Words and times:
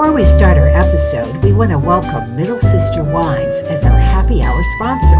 Before 0.00 0.14
we 0.14 0.24
start 0.24 0.56
our 0.56 0.70
episode, 0.70 1.44
we 1.44 1.52
want 1.52 1.72
to 1.72 1.78
welcome 1.78 2.34
Middle 2.34 2.58
Sister 2.58 3.04
Wines 3.04 3.56
as 3.56 3.84
our 3.84 3.98
happy 3.98 4.42
hour 4.42 4.62
sponsor. 4.78 5.18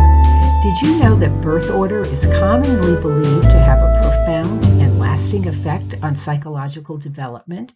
Did 0.62 0.80
you 0.80 0.98
know 0.98 1.14
that 1.16 1.42
birth 1.42 1.68
order 1.68 2.00
is 2.00 2.24
commonly 2.24 2.98
believed 2.98 3.42
to 3.42 3.58
have 3.58 3.78
a 3.78 4.00
profound 4.00 4.64
and 4.64 4.98
lasting 4.98 5.46
effect 5.46 5.96
on 6.02 6.16
psychological 6.16 6.96
development? 6.96 7.74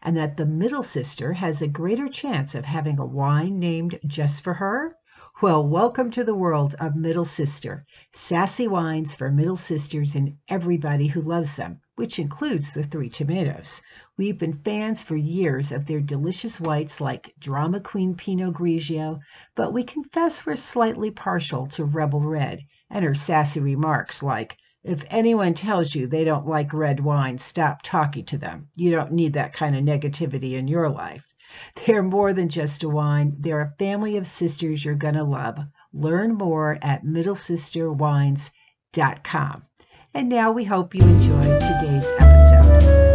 And 0.00 0.16
that 0.16 0.36
the 0.36 0.46
middle 0.46 0.84
sister 0.84 1.32
has 1.32 1.60
a 1.60 1.66
greater 1.66 2.08
chance 2.08 2.54
of 2.54 2.64
having 2.64 3.00
a 3.00 3.04
wine 3.04 3.58
named 3.58 3.98
just 4.06 4.44
for 4.44 4.54
her? 4.54 4.94
Well, 5.42 5.66
welcome 5.66 6.12
to 6.12 6.22
the 6.22 6.36
world 6.36 6.76
of 6.78 6.94
Middle 6.94 7.24
Sister, 7.24 7.84
sassy 8.12 8.68
wines 8.68 9.16
for 9.16 9.28
middle 9.28 9.56
sisters 9.56 10.14
and 10.14 10.36
everybody 10.48 11.08
who 11.08 11.20
loves 11.20 11.56
them, 11.56 11.80
which 11.96 12.18
includes 12.18 12.72
the 12.72 12.82
Three 12.82 13.08
Tomatoes. 13.08 13.80
We've 14.16 14.38
been 14.38 14.58
fans 14.58 15.02
for 15.02 15.16
years 15.16 15.72
of 15.72 15.86
their 15.86 16.00
delicious 16.00 16.60
whites 16.60 17.00
like 17.00 17.34
Drama 17.38 17.80
Queen 17.80 18.14
Pinot 18.14 18.54
Grigio, 18.54 19.20
but 19.54 19.72
we 19.72 19.84
confess 19.84 20.44
we're 20.44 20.56
slightly 20.56 21.10
partial 21.10 21.66
to 21.68 21.84
Rebel 21.84 22.20
Red 22.20 22.60
and 22.90 23.04
her 23.04 23.14
sassy 23.14 23.60
remarks 23.60 24.22
like, 24.22 24.56
if 24.82 25.04
anyone 25.08 25.54
tells 25.54 25.94
you 25.94 26.06
they 26.06 26.24
don't 26.24 26.46
like 26.46 26.74
red 26.74 27.00
wine, 27.00 27.38
stop 27.38 27.80
talking 27.82 28.26
to 28.26 28.38
them. 28.38 28.68
You 28.76 28.90
don't 28.90 29.12
need 29.12 29.32
that 29.32 29.54
kind 29.54 29.74
of 29.74 29.82
negativity 29.82 30.58
in 30.58 30.68
your 30.68 30.90
life. 30.90 31.24
They're 31.86 32.02
more 32.02 32.32
than 32.32 32.48
just 32.48 32.82
a 32.82 32.88
wine. 32.88 33.36
They're 33.38 33.60
a 33.60 33.74
family 33.78 34.16
of 34.16 34.26
sisters 34.26 34.84
you're 34.84 34.94
going 34.94 35.14
to 35.14 35.24
love. 35.24 35.58
Learn 35.92 36.34
more 36.34 36.78
at 36.82 37.04
middlesisterwines.com. 37.04 39.62
And 40.16 40.28
now 40.28 40.52
we 40.52 40.62
hope 40.62 40.94
you 40.94 41.02
enjoyed 41.02 41.60
today's 41.60 42.06
episode. 42.20 43.13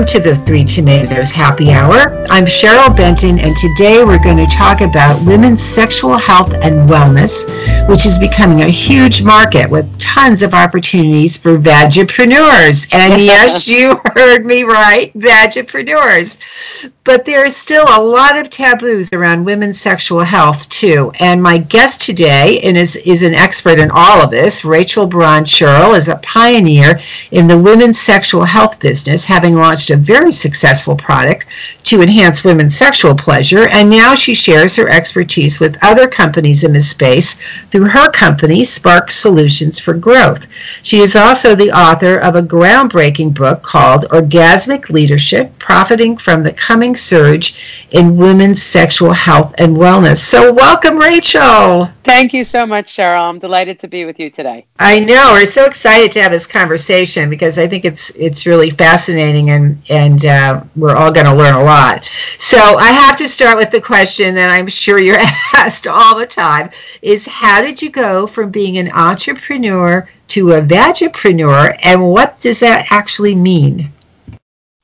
Welcome 0.00 0.22
to 0.22 0.30
the 0.30 0.34
Three 0.46 0.64
Tomatoes 0.64 1.30
Happy 1.30 1.72
Hour. 1.72 2.24
I'm 2.30 2.46
Cheryl 2.46 2.96
Benton, 2.96 3.38
and 3.38 3.54
today 3.54 4.02
we're 4.02 4.22
going 4.22 4.38
to 4.38 4.46
talk 4.46 4.80
about 4.80 5.22
women's 5.26 5.60
sexual 5.60 6.16
health 6.16 6.54
and 6.54 6.88
wellness, 6.88 7.44
which 7.86 8.06
is 8.06 8.18
becoming 8.18 8.62
a 8.62 8.70
huge 8.70 9.22
market 9.22 9.68
with 9.68 9.98
tons 9.98 10.40
of 10.40 10.54
opportunities 10.54 11.36
for 11.36 11.58
vagipreneurs. 11.58 12.88
And 12.94 13.20
yes, 13.26 13.68
you 13.68 14.00
heard 14.16 14.46
me 14.46 14.62
right, 14.62 15.12
vagipreneurs. 15.12 16.90
But 17.04 17.24
there 17.24 17.44
is 17.44 17.56
still 17.56 17.84
a 17.88 18.00
lot 18.00 18.38
of 18.38 18.48
taboos 18.48 19.12
around 19.12 19.44
women's 19.44 19.80
sexual 19.80 20.20
health, 20.20 20.68
too. 20.68 21.12
And 21.18 21.42
my 21.42 21.58
guest 21.58 22.00
today 22.00 22.60
and 22.60 22.76
is, 22.76 22.96
is 22.96 23.22
an 23.22 23.34
expert 23.34 23.80
in 23.80 23.90
all 23.90 24.22
of 24.22 24.30
this. 24.30 24.64
Rachel 24.64 25.06
Braun 25.06 25.44
Scherl 25.44 25.96
is 25.96 26.08
a 26.08 26.16
pioneer 26.18 26.98
in 27.32 27.48
the 27.48 27.58
women's 27.58 28.00
sexual 28.00 28.44
health 28.44 28.80
business, 28.80 29.26
having 29.26 29.54
launched 29.54 29.89
a 29.90 29.96
very 29.96 30.32
successful 30.32 30.96
product 30.96 31.46
to 31.84 32.02
enhance 32.02 32.44
women's 32.44 32.76
sexual 32.76 33.14
pleasure. 33.14 33.68
And 33.68 33.90
now 33.90 34.14
she 34.14 34.34
shares 34.34 34.76
her 34.76 34.88
expertise 34.88 35.60
with 35.60 35.78
other 35.82 36.08
companies 36.08 36.64
in 36.64 36.72
this 36.72 36.90
space 36.90 37.34
through 37.66 37.88
her 37.88 38.10
company, 38.10 38.64
Spark 38.64 39.10
Solutions 39.10 39.78
for 39.78 39.94
Growth. 39.94 40.46
She 40.82 41.00
is 41.00 41.16
also 41.16 41.54
the 41.54 41.72
author 41.72 42.16
of 42.16 42.36
a 42.36 42.42
groundbreaking 42.42 43.34
book 43.34 43.62
called 43.62 44.06
Orgasmic 44.10 44.90
Leadership 44.90 45.58
Profiting 45.58 46.16
from 46.16 46.42
the 46.42 46.52
Coming 46.52 46.96
surge 46.96 47.86
in 47.90 48.16
women's 48.16 48.62
sexual 48.62 49.12
health 49.12 49.54
and 49.58 49.76
wellness. 49.76 50.18
So, 50.18 50.52
welcome, 50.52 50.98
Rachel. 50.98 51.90
Thank 52.04 52.32
you 52.32 52.44
so 52.44 52.66
much, 52.66 52.94
Cheryl. 52.94 53.28
I'm 53.28 53.38
delighted 53.38 53.78
to 53.80 53.88
be 53.88 54.04
with 54.04 54.18
you 54.18 54.30
today. 54.30 54.66
I 54.78 55.00
know 55.00 55.32
we're 55.32 55.46
so 55.46 55.66
excited 55.66 56.12
to 56.12 56.22
have 56.22 56.32
this 56.32 56.46
conversation 56.46 57.30
because 57.30 57.58
I 57.58 57.66
think 57.66 57.84
it's 57.84 58.10
it's 58.16 58.46
really 58.46 58.70
fascinating 58.70 59.50
and 59.50 59.79
and 59.88 60.24
uh, 60.24 60.62
we're 60.76 60.94
all 60.94 61.12
going 61.12 61.26
to 61.26 61.34
learn 61.34 61.54
a 61.54 61.62
lot. 61.62 62.04
So 62.38 62.58
I 62.58 62.90
have 62.90 63.16
to 63.18 63.28
start 63.28 63.56
with 63.56 63.70
the 63.70 63.80
question 63.80 64.34
that 64.34 64.50
I'm 64.50 64.68
sure 64.68 64.98
you're 64.98 65.16
asked 65.54 65.86
all 65.86 66.18
the 66.18 66.26
time: 66.26 66.70
is 67.02 67.26
how 67.26 67.60
did 67.60 67.80
you 67.80 67.90
go 67.90 68.26
from 68.26 68.50
being 68.50 68.78
an 68.78 68.90
entrepreneur 68.92 70.08
to 70.28 70.52
a 70.52 70.60
vagipreneur, 70.62 71.78
and 71.82 72.10
what 72.10 72.40
does 72.40 72.60
that 72.60 72.86
actually 72.90 73.34
mean? 73.34 73.92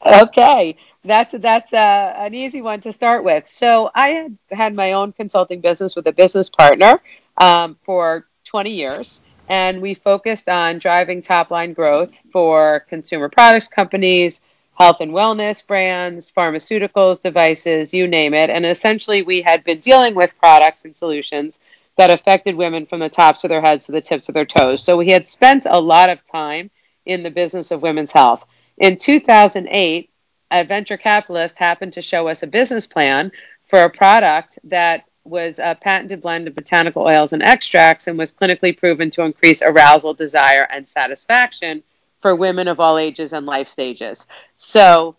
Okay 0.04 0.76
that's 1.06 1.34
that's 1.38 1.72
uh, 1.72 2.14
an 2.16 2.34
easy 2.34 2.60
one 2.60 2.80
to 2.82 2.92
start 2.92 3.24
with. 3.24 3.48
So 3.48 3.90
I 3.94 4.08
had 4.08 4.36
had 4.50 4.74
my 4.74 4.92
own 4.92 5.12
consulting 5.12 5.60
business 5.60 5.96
with 5.96 6.06
a 6.08 6.12
business 6.12 6.50
partner 6.50 7.00
um, 7.38 7.76
for 7.84 8.26
20 8.44 8.70
years, 8.70 9.20
and 9.48 9.80
we 9.80 9.94
focused 9.94 10.48
on 10.48 10.78
driving 10.78 11.22
top 11.22 11.50
line 11.50 11.72
growth 11.72 12.14
for 12.32 12.80
consumer 12.88 13.28
products 13.28 13.68
companies, 13.68 14.40
health 14.76 14.98
and 15.00 15.12
wellness 15.12 15.66
brands, 15.66 16.30
pharmaceuticals, 16.30 17.20
devices, 17.20 17.94
you 17.94 18.06
name 18.06 18.34
it. 18.34 18.50
And 18.50 18.64
essentially, 18.66 19.22
we 19.22 19.42
had 19.42 19.64
been 19.64 19.78
dealing 19.78 20.14
with 20.14 20.38
products 20.38 20.84
and 20.84 20.96
solutions 20.96 21.60
that 21.96 22.10
affected 22.10 22.54
women 22.54 22.84
from 22.84 23.00
the 23.00 23.08
tops 23.08 23.42
of 23.42 23.48
their 23.48 23.62
heads 23.62 23.86
to 23.86 23.92
the 23.92 24.02
tips 24.02 24.28
of 24.28 24.34
their 24.34 24.44
toes. 24.44 24.82
So 24.82 24.96
we 24.96 25.08
had 25.08 25.26
spent 25.26 25.66
a 25.66 25.80
lot 25.80 26.10
of 26.10 26.24
time 26.26 26.70
in 27.06 27.22
the 27.22 27.30
business 27.30 27.70
of 27.70 27.82
women's 27.82 28.12
health. 28.12 28.46
In 28.78 28.98
2008, 28.98 30.10
a 30.50 30.64
venture 30.64 30.98
capitalist 30.98 31.58
happened 31.58 31.94
to 31.94 32.02
show 32.02 32.28
us 32.28 32.42
a 32.42 32.46
business 32.46 32.86
plan 32.86 33.32
for 33.66 33.80
a 33.80 33.90
product 33.90 34.58
that 34.64 35.04
was 35.24 35.58
a 35.58 35.76
patented 35.80 36.20
blend 36.20 36.46
of 36.46 36.54
botanical 36.54 37.02
oils 37.02 37.32
and 37.32 37.42
extracts 37.42 38.06
and 38.06 38.18
was 38.18 38.32
clinically 38.32 38.76
proven 38.76 39.10
to 39.10 39.22
increase 39.22 39.62
arousal, 39.62 40.14
desire, 40.14 40.68
and 40.70 40.86
satisfaction 40.86 41.82
for 42.26 42.34
women 42.34 42.66
of 42.66 42.80
all 42.80 42.98
ages 42.98 43.32
and 43.32 43.46
life 43.46 43.68
stages. 43.68 44.26
So, 44.56 45.14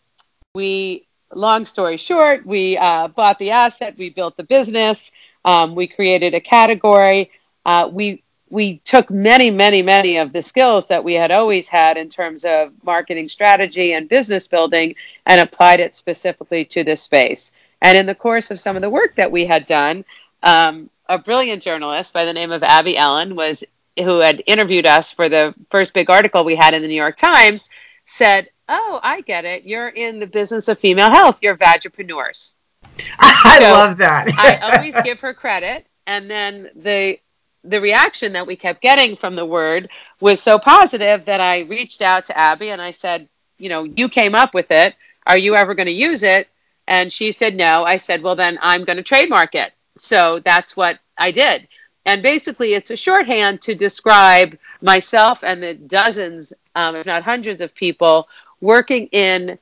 we, 0.53 1.07
long 1.33 1.63
story 1.63 1.95
short, 1.95 2.45
we 2.45 2.77
uh, 2.77 3.07
bought 3.07 3.39
the 3.39 3.51
asset, 3.51 3.97
we 3.97 4.09
built 4.09 4.35
the 4.35 4.43
business, 4.43 5.09
um, 5.45 5.73
we 5.73 5.87
created 5.87 6.33
a 6.33 6.41
category. 6.41 7.31
Uh, 7.65 7.87
we 7.89 8.23
we 8.49 8.79
took 8.79 9.09
many, 9.09 9.49
many, 9.49 9.81
many 9.81 10.17
of 10.17 10.33
the 10.33 10.41
skills 10.41 10.89
that 10.89 11.01
we 11.01 11.13
had 11.13 11.31
always 11.31 11.69
had 11.69 11.95
in 11.95 12.09
terms 12.09 12.43
of 12.43 12.73
marketing 12.83 13.29
strategy 13.29 13.93
and 13.93 14.09
business 14.09 14.45
building 14.45 14.93
and 15.27 15.39
applied 15.39 15.79
it 15.79 15.95
specifically 15.95 16.65
to 16.65 16.83
this 16.83 17.01
space. 17.01 17.53
And 17.81 17.97
in 17.97 18.05
the 18.05 18.15
course 18.15 18.51
of 18.51 18.59
some 18.59 18.75
of 18.75 18.81
the 18.81 18.89
work 18.89 19.15
that 19.15 19.31
we 19.31 19.45
had 19.45 19.65
done, 19.65 20.03
um, 20.43 20.89
a 21.07 21.17
brilliant 21.17 21.63
journalist 21.63 22.11
by 22.11 22.25
the 22.25 22.33
name 22.33 22.51
of 22.51 22.63
Abby 22.63 22.97
Ellin 22.97 23.33
was 23.33 23.63
who 23.99 24.19
had 24.19 24.43
interviewed 24.45 24.85
us 24.85 25.11
for 25.11 25.29
the 25.29 25.53
first 25.69 25.93
big 25.93 26.09
article 26.09 26.43
we 26.43 26.55
had 26.55 26.73
in 26.73 26.81
the 26.81 26.87
New 26.87 26.95
York 26.95 27.17
Times 27.17 27.69
said, 28.05 28.49
"Oh, 28.69 28.99
I 29.03 29.21
get 29.21 29.45
it. 29.45 29.63
You're 29.63 29.89
in 29.89 30.19
the 30.19 30.27
business 30.27 30.67
of 30.67 30.79
female 30.79 31.09
health. 31.09 31.39
You're 31.41 31.57
vagipreneurs." 31.57 32.53
I 33.19 33.59
so 33.59 33.71
love 33.73 33.97
that. 33.97 34.27
I 34.37 34.57
always 34.57 34.95
give 35.03 35.19
her 35.21 35.33
credit, 35.33 35.85
and 36.05 36.29
then 36.29 36.69
the 36.75 37.19
the 37.63 37.81
reaction 37.81 38.33
that 38.33 38.47
we 38.47 38.55
kept 38.55 38.81
getting 38.81 39.15
from 39.15 39.35
the 39.35 39.45
word 39.45 39.89
was 40.19 40.41
so 40.41 40.57
positive 40.57 41.25
that 41.25 41.41
I 41.41 41.61
reached 41.61 42.01
out 42.01 42.25
to 42.27 42.37
Abby 42.37 42.69
and 42.69 42.81
I 42.81 42.91
said, 42.91 43.27
you 43.57 43.69
know, 43.69 43.83
you 43.83 44.07
came 44.07 44.35
up 44.35 44.53
with 44.53 44.71
it. 44.71 44.95
Are 45.25 45.37
you 45.37 45.55
ever 45.55 45.75
going 45.75 45.87
to 45.87 45.91
use 45.91 46.23
it? 46.23 46.47
And 46.87 47.11
she 47.11 47.31
said 47.31 47.55
no. 47.55 47.83
I 47.83 47.97
said, 47.97 48.23
well, 48.23 48.35
then 48.35 48.57
I'm 48.61 48.85
going 48.85 48.97
to 48.97 49.03
trademark 49.03 49.55
it. 49.55 49.73
So 49.97 50.39
that's 50.45 50.77
what 50.77 50.99
I 51.17 51.31
did. 51.31 51.67
And 52.07 52.23
basically, 52.23 52.73
it's 52.73 52.89
a 52.89 52.95
shorthand 52.95 53.61
to 53.63 53.75
describe 53.75 54.57
myself 54.81 55.43
and 55.43 55.61
the 55.61 55.73
dozens, 55.73 56.53
um, 56.73 56.95
if 56.95 57.05
not 57.05 57.21
hundreds, 57.21 57.61
of 57.61 57.75
people 57.75 58.29
working 58.61 59.07
in 59.07 59.59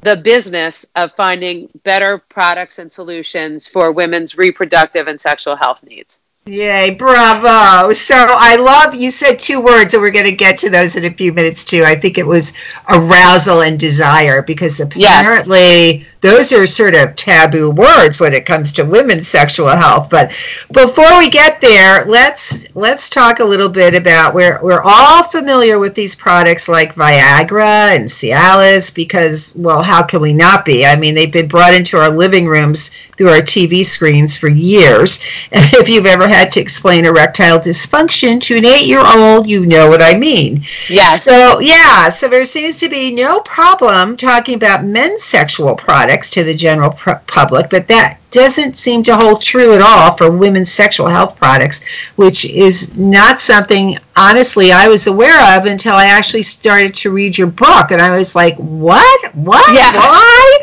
the 0.00 0.16
business 0.16 0.86
of 0.96 1.12
finding 1.12 1.68
better 1.84 2.16
products 2.16 2.78
and 2.78 2.90
solutions 2.90 3.68
for 3.68 3.92
women's 3.92 4.38
reproductive 4.38 5.06
and 5.06 5.20
sexual 5.20 5.54
health 5.54 5.84
needs. 5.84 6.18
Yay, 6.46 6.94
bravo. 6.94 7.92
So 7.92 8.16
I 8.16 8.56
love 8.56 8.94
you 8.94 9.10
said 9.10 9.38
two 9.38 9.60
words, 9.60 9.92
and 9.92 10.02
we're 10.02 10.10
going 10.10 10.24
to 10.24 10.32
get 10.34 10.58
to 10.60 10.70
those 10.70 10.96
in 10.96 11.04
a 11.04 11.10
few 11.10 11.32
minutes 11.32 11.62
too. 11.62 11.84
I 11.84 11.94
think 11.94 12.16
it 12.16 12.26
was 12.26 12.54
arousal 12.88 13.60
and 13.60 13.78
desire 13.78 14.40
because 14.40 14.80
apparently 14.80 15.98
yes. 15.98 16.06
Those 16.22 16.52
are 16.52 16.66
sort 16.66 16.94
of 16.94 17.14
taboo 17.16 17.70
words 17.70 18.20
when 18.20 18.32
it 18.32 18.46
comes 18.46 18.72
to 18.72 18.84
women's 18.84 19.28
sexual 19.28 19.68
health. 19.68 20.08
But 20.08 20.30
before 20.72 21.18
we 21.18 21.28
get 21.28 21.60
there, 21.60 22.04
let's 22.06 22.74
let's 22.74 23.10
talk 23.10 23.40
a 23.40 23.44
little 23.44 23.68
bit 23.68 23.94
about 23.94 24.32
where 24.32 24.60
we're 24.62 24.82
all 24.82 25.24
familiar 25.24 25.78
with 25.78 25.94
these 25.94 26.14
products 26.14 26.68
like 26.68 26.94
Viagra 26.94 27.96
and 27.96 28.08
Cialis 28.08 28.94
because 28.94 29.52
well, 29.56 29.82
how 29.82 30.02
can 30.02 30.20
we 30.20 30.32
not 30.32 30.64
be? 30.64 30.86
I 30.86 30.96
mean, 30.96 31.14
they've 31.14 31.30
been 31.30 31.48
brought 31.48 31.74
into 31.74 31.98
our 31.98 32.08
living 32.08 32.46
rooms 32.46 32.92
through 33.16 33.30
our 33.30 33.40
TV 33.40 33.84
screens 33.84 34.36
for 34.36 34.48
years. 34.48 35.22
And 35.52 35.64
if 35.74 35.88
you've 35.88 36.06
ever 36.06 36.28
had 36.28 36.50
to 36.52 36.60
explain 36.60 37.04
erectile 37.04 37.58
dysfunction 37.58 38.40
to 38.42 38.56
an 38.56 38.64
eight 38.64 38.86
year 38.86 39.02
old, 39.04 39.48
you 39.48 39.66
know 39.66 39.88
what 39.88 40.00
I 40.00 40.16
mean. 40.16 40.64
Yeah. 40.88 41.10
So, 41.10 41.60
yeah, 41.60 42.08
so 42.08 42.28
there 42.28 42.46
seems 42.46 42.78
to 42.78 42.88
be 42.88 43.12
no 43.12 43.40
problem 43.40 44.16
talking 44.16 44.54
about 44.54 44.84
men's 44.84 45.24
sexual 45.24 45.74
products 45.74 46.11
to 46.20 46.44
the 46.44 46.54
general 46.54 46.90
public, 47.26 47.70
but 47.70 47.88
that 47.88 48.18
doesn't 48.32 48.76
seem 48.76 49.02
to 49.04 49.14
hold 49.14 49.40
true 49.40 49.74
at 49.74 49.80
all 49.80 50.16
for 50.16 50.30
women's 50.30 50.72
sexual 50.72 51.08
health 51.08 51.36
products, 51.36 51.84
which 52.16 52.44
is 52.46 52.96
not 52.96 53.40
something, 53.40 53.96
honestly, 54.16 54.72
I 54.72 54.88
was 54.88 55.06
aware 55.06 55.56
of 55.56 55.66
until 55.66 55.94
I 55.94 56.06
actually 56.06 56.42
started 56.42 56.94
to 56.96 57.12
read 57.12 57.36
your 57.36 57.46
book. 57.46 57.90
And 57.90 58.00
I 58.00 58.16
was 58.16 58.34
like, 58.34 58.56
what? 58.56 59.34
What? 59.34 59.72
Yeah. 59.72 59.92
Why? 59.94 60.58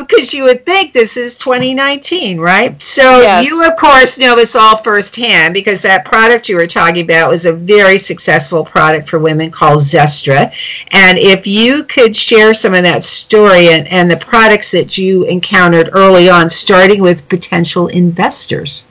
Because 0.00 0.34
um, 0.34 0.38
you 0.38 0.44
would 0.44 0.64
think 0.64 0.92
this 0.92 1.16
is 1.16 1.38
2019, 1.38 2.38
right? 2.38 2.80
So 2.82 3.02
yes. 3.02 3.46
you, 3.46 3.66
of 3.66 3.76
course, 3.76 4.18
know 4.18 4.36
this 4.36 4.54
all 4.54 4.76
firsthand 4.76 5.54
because 5.54 5.82
that 5.82 6.04
product 6.04 6.48
you 6.48 6.56
were 6.56 6.66
talking 6.66 7.04
about 7.04 7.30
was 7.30 7.46
a 7.46 7.52
very 7.52 7.98
successful 7.98 8.64
product 8.64 9.08
for 9.08 9.18
women 9.18 9.50
called 9.50 9.80
Zestra. 9.80 10.52
And 10.92 11.18
if 11.18 11.46
you 11.46 11.84
could 11.84 12.14
share 12.14 12.52
some 12.52 12.74
of 12.74 12.82
that 12.82 13.02
story 13.02 13.68
and, 13.68 13.88
and 13.88 14.10
the 14.10 14.16
products 14.18 14.70
that 14.72 14.98
you 14.98 15.24
encountered 15.24 15.90
early 15.92 16.28
on, 16.28 16.49
starting 16.52 17.02
with 17.02 17.28
potential 17.28 17.88
investors. 17.88 18.86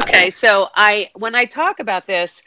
Okay, 0.00 0.30
so 0.30 0.68
I 0.74 1.10
when 1.14 1.34
I 1.34 1.44
talk 1.44 1.80
about 1.80 2.06
this, 2.06 2.42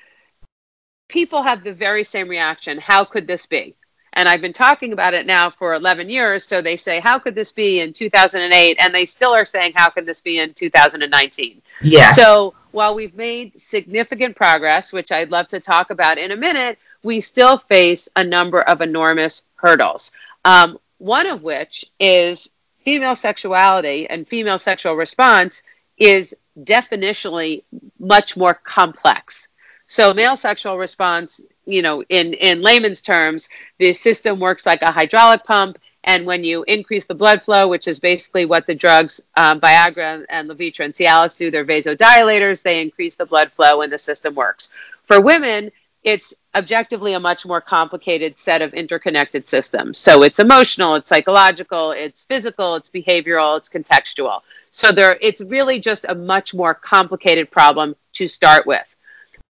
people 1.07 1.41
have 1.41 1.63
the 1.63 1.73
very 1.73 2.03
same 2.03 2.27
reaction. 2.27 2.77
How 2.77 3.03
could 3.03 3.27
this 3.27 3.45
be? 3.45 3.75
And 4.13 4.29
I've 4.29 4.41
been 4.41 4.53
talking 4.53 4.93
about 4.93 5.15
it 5.15 5.25
now 5.25 5.49
for 5.49 5.73
11 5.73 6.07
years. 6.07 6.43
So 6.43 6.61
they 6.61 6.77
say, 6.77 6.99
How 6.99 7.17
could 7.19 7.35
this 7.35 7.51
be 7.51 7.79
in 7.79 7.93
2008? 7.93 8.77
And 8.79 8.93
they 8.93 9.05
still 9.05 9.33
are 9.33 9.45
saying, 9.45 9.73
How 9.75 9.89
could 9.89 10.05
this 10.05 10.21
be 10.21 10.39
in 10.39 10.53
2019? 10.53 11.61
Yes. 11.81 12.15
So 12.15 12.53
while 12.71 12.95
we've 12.95 13.15
made 13.15 13.59
significant 13.59 14.35
progress, 14.35 14.93
which 14.93 15.11
I'd 15.11 15.31
love 15.31 15.47
to 15.49 15.59
talk 15.59 15.89
about 15.89 16.17
in 16.17 16.31
a 16.31 16.35
minute, 16.35 16.77
we 17.03 17.21
still 17.21 17.57
face 17.57 18.07
a 18.15 18.23
number 18.23 18.61
of 18.61 18.81
enormous 18.81 19.43
hurdles. 19.55 20.11
Um, 20.45 20.79
one 20.99 21.27
of 21.27 21.43
which 21.43 21.85
is 21.99 22.49
female 22.83 23.15
sexuality 23.15 24.07
and 24.09 24.27
female 24.27 24.59
sexual 24.59 24.95
response 24.95 25.63
is 25.97 26.35
definitionally 26.61 27.63
much 27.99 28.35
more 28.37 28.53
complex. 28.53 29.47
So 29.87 30.13
male 30.13 30.35
sexual 30.35 30.77
response, 30.77 31.41
you 31.65 31.81
know, 31.81 32.03
in 32.09 32.33
in 32.33 32.61
layman's 32.61 33.01
terms, 33.01 33.49
the 33.79 33.93
system 33.93 34.39
works 34.39 34.65
like 34.65 34.81
a 34.81 34.91
hydraulic 34.91 35.43
pump, 35.43 35.77
and 36.03 36.25
when 36.25 36.43
you 36.43 36.63
increase 36.67 37.05
the 37.05 37.15
blood 37.15 37.41
flow, 37.41 37.67
which 37.67 37.87
is 37.87 37.99
basically 37.99 38.45
what 38.45 38.65
the 38.65 38.75
drugs 38.75 39.21
um, 39.35 39.59
Viagra 39.59 40.25
and 40.29 40.49
Levitra 40.49 40.85
and 40.85 40.93
Cialis 40.93 41.37
do, 41.37 41.51
they're 41.51 41.65
vasodilators. 41.65 42.61
They 42.61 42.81
increase 42.81 43.15
the 43.15 43.25
blood 43.25 43.51
flow, 43.51 43.81
and 43.81 43.91
the 43.91 43.97
system 43.97 44.35
works. 44.35 44.69
For 45.03 45.21
women, 45.21 45.71
it's 46.03 46.33
objectively 46.55 47.13
a 47.13 47.19
much 47.19 47.45
more 47.45 47.61
complicated 47.61 48.37
set 48.37 48.61
of 48.61 48.73
interconnected 48.73 49.47
systems. 49.47 49.97
So 49.97 50.23
it's 50.23 50.39
emotional, 50.39 50.95
it's 50.95 51.09
psychological, 51.09 51.91
it's 51.91 52.25
physical, 52.25 52.75
it's 52.75 52.89
behavioral, 52.89 53.57
it's 53.57 53.69
contextual. 53.69 54.41
So 54.71 54.91
there 54.91 55.17
it's 55.21 55.41
really 55.41 55.79
just 55.79 56.05
a 56.07 56.15
much 56.15 56.53
more 56.53 56.73
complicated 56.73 57.49
problem 57.49 57.95
to 58.13 58.27
start 58.27 58.65
with. 58.67 58.95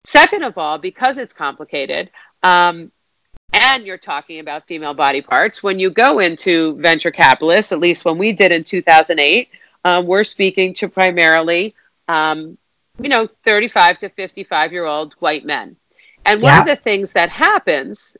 Second 0.05 0.43
of 0.43 0.57
all, 0.57 0.77
because 0.77 1.17
it's 1.17 1.33
complicated, 1.33 2.11
um, 2.43 2.91
and 3.53 3.85
you're 3.85 3.97
talking 3.97 4.39
about 4.39 4.67
female 4.67 4.93
body 4.93 5.21
parts, 5.21 5.63
when 5.63 5.79
you 5.79 5.89
go 5.91 6.19
into 6.19 6.75
venture 6.77 7.11
capitalists, 7.11 7.71
at 7.71 7.79
least 7.79 8.03
when 8.03 8.17
we 8.17 8.33
did 8.33 8.51
in 8.51 8.63
2008, 8.63 9.49
um, 9.85 10.07
we're 10.07 10.23
speaking 10.23 10.73
to 10.73 10.89
primarily, 10.89 11.73
um, 12.07 12.57
you 12.99 13.09
know, 13.09 13.27
35 13.45 13.99
to 13.99 14.09
55 14.09 14.73
year 14.73 14.85
old 14.85 15.13
white 15.19 15.45
men 15.45 15.77
and 16.25 16.41
one 16.41 16.53
yeah. 16.53 16.61
of 16.61 16.67
the 16.67 16.75
things 16.75 17.11
that 17.11 17.29
happens 17.29 18.15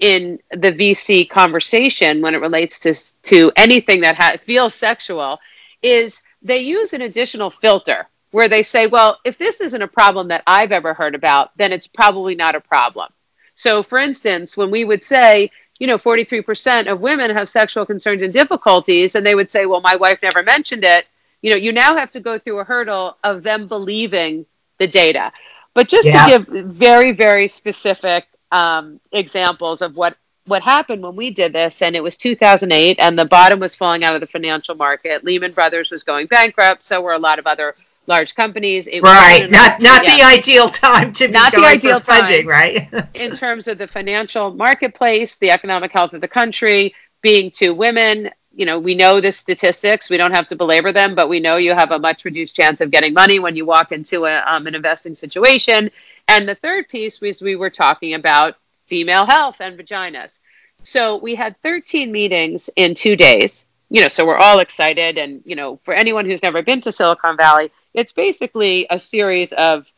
in 0.00 0.38
the 0.50 0.72
VC 0.72 1.28
conversation 1.28 2.20
when 2.20 2.34
it 2.34 2.40
relates 2.40 2.78
to 2.80 2.94
to 3.22 3.52
anything 3.56 4.00
that 4.02 4.16
ha- 4.16 4.36
feels 4.44 4.74
sexual 4.74 5.38
is 5.82 6.22
they 6.42 6.58
use 6.58 6.92
an 6.92 7.02
additional 7.02 7.50
filter 7.50 8.06
where 8.30 8.48
they 8.48 8.62
say, 8.62 8.86
well, 8.86 9.18
if 9.24 9.38
this 9.38 9.60
isn't 9.60 9.80
a 9.82 9.88
problem 9.88 10.28
that 10.28 10.42
I've 10.46 10.72
ever 10.72 10.92
heard 10.92 11.14
about, 11.14 11.56
then 11.56 11.72
it's 11.72 11.86
probably 11.86 12.34
not 12.34 12.54
a 12.54 12.60
problem. 12.60 13.08
So, 13.54 13.82
for 13.82 13.98
instance, 13.98 14.56
when 14.56 14.70
we 14.70 14.84
would 14.84 15.02
say, 15.02 15.50
you 15.78 15.86
know, 15.86 15.96
43% 15.96 16.90
of 16.90 17.00
women 17.00 17.30
have 17.30 17.48
sexual 17.48 17.86
concerns 17.86 18.22
and 18.22 18.32
difficulties, 18.32 19.14
and 19.14 19.24
they 19.24 19.34
would 19.34 19.50
say, 19.50 19.64
well, 19.64 19.80
my 19.80 19.96
wife 19.96 20.20
never 20.22 20.42
mentioned 20.42 20.84
it, 20.84 21.06
you 21.40 21.50
know, 21.50 21.56
you 21.56 21.72
now 21.72 21.96
have 21.96 22.10
to 22.10 22.20
go 22.20 22.38
through 22.38 22.58
a 22.58 22.64
hurdle 22.64 23.16
of 23.24 23.42
them 23.42 23.68
believing 23.68 24.44
the 24.78 24.86
data. 24.86 25.32
But 25.76 25.90
just 25.90 26.08
yeah. 26.08 26.24
to 26.24 26.38
give 26.38 26.64
very, 26.64 27.12
very 27.12 27.46
specific 27.46 28.26
um, 28.50 28.98
examples 29.12 29.82
of 29.82 29.94
what 29.94 30.16
what 30.46 30.62
happened 30.62 31.02
when 31.02 31.14
we 31.14 31.30
did 31.30 31.52
this, 31.52 31.82
and 31.82 31.94
it 31.94 32.02
was 32.02 32.16
2008, 32.16 32.98
and 32.98 33.18
the 33.18 33.26
bottom 33.26 33.60
was 33.60 33.74
falling 33.74 34.02
out 34.02 34.14
of 34.14 34.20
the 34.22 34.26
financial 34.26 34.74
market. 34.74 35.22
Lehman 35.22 35.52
Brothers 35.52 35.90
was 35.90 36.02
going 36.02 36.28
bankrupt, 36.28 36.82
so 36.82 37.02
were 37.02 37.12
a 37.12 37.18
lot 37.18 37.38
of 37.38 37.46
other 37.46 37.74
large 38.06 38.34
companies. 38.34 38.86
It 38.86 39.02
right, 39.02 39.50
not 39.50 39.78
not 39.78 40.02
yeah. 40.02 40.16
the 40.16 40.22
ideal 40.22 40.70
time 40.70 41.12
to 41.12 41.26
be 41.26 41.32
not 41.32 41.52
the 41.52 41.66
ideal 41.66 42.00
funding, 42.00 42.44
time 42.44 42.48
right? 42.48 43.08
in 43.14 43.32
terms 43.36 43.68
of 43.68 43.76
the 43.76 43.86
financial 43.86 44.54
marketplace, 44.54 45.36
the 45.36 45.50
economic 45.50 45.92
health 45.92 46.14
of 46.14 46.22
the 46.22 46.28
country, 46.28 46.94
being 47.20 47.50
two 47.50 47.74
women, 47.74 48.30
you 48.56 48.64
know, 48.64 48.78
we 48.78 48.94
know 48.94 49.20
the 49.20 49.30
statistics. 49.30 50.08
We 50.08 50.16
don't 50.16 50.34
have 50.34 50.48
to 50.48 50.56
belabor 50.56 50.90
them, 50.90 51.14
but 51.14 51.28
we 51.28 51.40
know 51.40 51.58
you 51.58 51.74
have 51.74 51.92
a 51.92 51.98
much 51.98 52.24
reduced 52.24 52.56
chance 52.56 52.80
of 52.80 52.90
getting 52.90 53.12
money 53.12 53.38
when 53.38 53.54
you 53.54 53.66
walk 53.66 53.92
into 53.92 54.24
a, 54.24 54.40
um, 54.46 54.66
an 54.66 54.74
investing 54.74 55.14
situation. 55.14 55.90
And 56.26 56.48
the 56.48 56.54
third 56.54 56.88
piece 56.88 57.20
was 57.20 57.42
we 57.42 57.54
were 57.54 57.68
talking 57.68 58.14
about 58.14 58.56
female 58.86 59.26
health 59.26 59.60
and 59.60 59.78
vaginas. 59.78 60.40
So 60.82 61.16
we 61.16 61.34
had 61.34 61.60
13 61.62 62.10
meetings 62.10 62.70
in 62.76 62.94
two 62.94 63.14
days. 63.14 63.66
You 63.90 64.00
know, 64.00 64.08
so 64.08 64.26
we're 64.26 64.38
all 64.38 64.60
excited. 64.60 65.18
And, 65.18 65.42
you 65.44 65.54
know, 65.54 65.78
for 65.84 65.92
anyone 65.92 66.24
who's 66.24 66.42
never 66.42 66.62
been 66.62 66.80
to 66.80 66.92
Silicon 66.92 67.36
Valley, 67.36 67.70
it's 67.92 68.12
basically 68.12 68.86
a 68.88 68.98
series 68.98 69.52
of, 69.52 69.92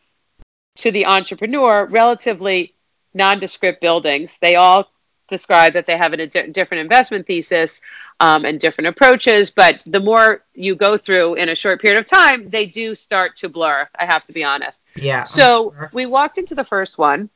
to 0.79 0.91
the 0.91 1.07
entrepreneur, 1.07 1.87
relatively 1.87 2.75
nondescript 3.15 3.81
buildings. 3.81 4.39
They 4.39 4.57
all 4.57 4.91
describe 5.29 5.73
that 5.75 5.87
they 5.87 5.97
have 5.97 6.13
a 6.13 6.27
di- 6.27 6.49
different 6.49 6.81
investment 6.81 7.27
thesis 7.27 7.81
um, 8.21 8.45
and 8.45 8.59
different 8.59 8.89
approaches. 8.89 9.51
But 9.51 9.81
the 9.87 10.01
more 10.01 10.45
you 10.55 10.75
go 10.75 10.97
through 10.97 11.35
in 11.35 11.51
a 11.51 11.55
short 11.55 11.81
period 11.81 11.99
of 11.99 12.07
time, 12.07 12.51
they 12.51 12.67
do 12.67 12.95
start 12.95 13.37
to 13.37 13.49
blur. 13.49 13.89
I 13.99 14.07
have 14.07 14.25
to 14.27 14.33
be 14.33 14.43
honest. 14.43 14.81
Yeah. 14.97 15.25
So 15.25 15.75
sure. 15.77 15.91
we 15.93 16.07
walked 16.07 16.39
into 16.39 16.55
the 16.55 16.65
first 16.65 16.99
one. 16.99 17.31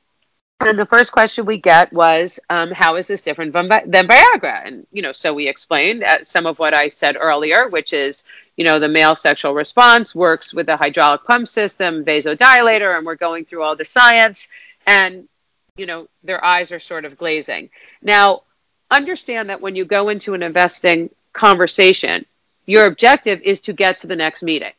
And 0.65 0.79
the 0.79 0.87
first 0.87 1.11
question 1.11 1.45
we 1.45 1.59
get 1.59 1.93
was, 1.93 2.39
um, 2.49 2.71
"How 2.71 2.95
is 2.95 3.09
this 3.09 3.21
different 3.21 3.53
than, 3.53 3.69
than 3.69 4.07
Viagra?" 4.07 4.65
And 4.65 4.87
you 4.93 5.03
know, 5.03 5.11
so 5.11 5.35
we 5.35 5.49
explained 5.49 6.05
uh, 6.05 6.25
some 6.25 6.47
of 6.47 6.61
what 6.61 6.73
I 6.73 6.89
said 6.89 7.17
earlier, 7.19 7.69
which 7.69 7.93
is, 7.93 8.23
you 8.57 8.65
know, 8.65 8.79
the 8.79 8.89
male 8.89 9.17
sexual 9.17 9.55
response 9.55 10.15
works 10.15 10.55
with 10.55 10.69
a 10.69 10.77
hydraulic 10.77 11.25
pump 11.25 11.49
system, 11.49 12.05
vasodilator, 12.05 12.97
and 12.97 13.05
we're 13.05 13.17
going 13.17 13.45
through 13.45 13.65
all 13.65 13.75
the 13.75 13.85
science. 13.85 14.47
And 14.87 15.29
you 15.77 15.87
know, 15.87 16.09
their 16.23 16.45
eyes 16.45 16.73
are 16.73 16.81
sort 16.81 17.05
of 17.05 17.17
glazing. 17.17 17.71
Now, 18.03 18.43
understand 18.91 19.49
that 19.49 19.61
when 19.61 19.75
you 19.75 19.85
go 19.85 20.11
into 20.11 20.35
an 20.35 20.43
investing 20.43 21.11
conversation, 21.33 22.27
your 22.67 22.87
objective 22.87 23.41
is 23.43 23.61
to 23.63 23.73
get 23.73 23.99
to 23.99 24.07
the 24.07 24.17
next 24.17 24.43
meeting, 24.43 24.73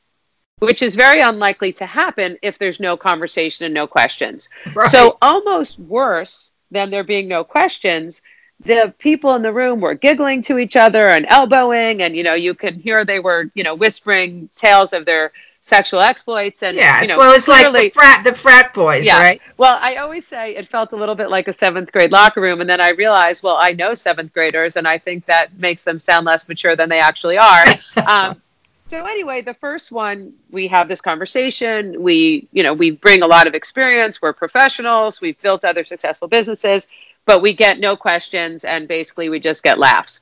which 0.60 0.82
is 0.82 0.96
very 0.96 1.22
unlikely 1.22 1.74
to 1.74 1.86
happen 1.86 2.38
if 2.42 2.60
there's 2.60 2.80
no 2.80 2.96
conversation 2.96 3.66
and 3.66 3.74
no 3.74 3.88
questions. 3.88 4.50
Right. 4.74 4.90
So, 4.90 5.18
almost 5.22 5.80
worse 5.80 6.52
than 6.72 6.92
there 6.92 7.04
being 7.04 7.28
no 7.28 7.44
questions, 7.44 8.22
the 8.60 8.94
people 9.00 9.34
in 9.36 9.42
the 9.42 9.52
room 9.52 9.82
were 9.82 9.96
giggling 9.96 10.42
to 10.44 10.60
each 10.60 10.76
other 10.76 11.10
and 11.10 11.26
elbowing, 11.28 12.04
and 12.04 12.16
you 12.16 12.24
know, 12.24 12.36
you 12.36 12.54
could 12.54 12.76
hear 12.76 13.04
they 13.04 13.20
were, 13.20 13.50
you 13.56 13.64
know, 13.64 13.76
whispering 13.76 14.48
tales 14.56 14.94
of 14.94 15.06
their 15.06 15.32
sexual 15.64 16.02
exploits 16.02 16.62
and 16.62 16.76
yeah, 16.76 17.02
you 17.02 17.08
know, 17.08 17.18
well, 17.18 17.34
it's 17.34 17.48
like 17.48 17.72
the 17.72 17.90
frat 17.90 18.24
the 18.24 18.34
frat 18.34 18.74
boys, 18.74 19.06
yeah. 19.06 19.18
right? 19.18 19.42
Well, 19.58 19.80
I 19.82 19.96
always 19.96 20.28
say 20.28 20.56
it 20.56 20.68
felt 20.68 20.92
a 20.92 20.96
little 20.96 21.16
bit 21.16 21.30
like 21.30 21.48
a 21.48 21.54
seventh 21.54 21.92
grade 21.92 22.12
locker 22.12 22.42
room, 22.42 22.62
and 22.62 22.70
then 22.70 22.82
I 22.82 22.90
realized, 22.90 23.44
well, 23.44 23.56
I 23.56 23.72
know 23.72 23.94
seventh 23.94 24.34
graders, 24.34 24.76
and 24.76 24.88
I 24.88 24.98
think 24.98 25.26
that 25.26 25.58
makes 25.58 25.84
them 25.84 25.98
sound 25.98 26.26
less 26.26 26.48
mature 26.48 26.76
than 26.76 26.90
they 26.90 27.00
actually 27.00 27.38
are. 27.38 27.64
um, 28.08 28.42
so 28.90 29.06
anyway, 29.06 29.42
the 29.42 29.54
first 29.54 29.92
one, 29.92 30.34
we 30.52 30.68
have 30.68 30.90
this 30.90 31.00
conversation. 31.00 32.04
We, 32.04 32.48
you 32.52 32.62
know, 32.62 32.74
we 32.74 32.92
bring 32.92 33.24
a 33.24 33.28
lot 33.28 33.48
of 33.48 33.56
experience. 33.56 34.22
We're 34.22 34.34
professionals. 34.34 35.22
We've 35.22 35.42
built 35.42 35.64
other 35.64 35.86
successful 35.86 36.28
businesses, 36.28 36.88
but 37.26 37.42
we 37.42 37.54
get 37.54 37.80
no 37.80 37.96
questions, 37.96 38.66
and 38.66 38.86
basically 38.86 39.30
we 39.30 39.40
just 39.40 39.64
get 39.64 39.80
laughs. 39.80 40.20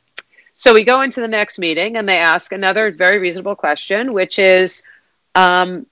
So 0.54 0.72
we 0.76 0.84
go 0.84 1.02
into 1.02 1.20
the 1.20 1.28
next 1.28 1.58
meeting, 1.58 1.98
and 1.98 2.08
they 2.08 2.20
ask 2.20 2.52
another 2.52 2.92
very 2.92 3.18
reasonable 3.18 3.56
question, 3.56 4.14
which 4.14 4.38
is 4.38 4.84
um, 5.36 5.86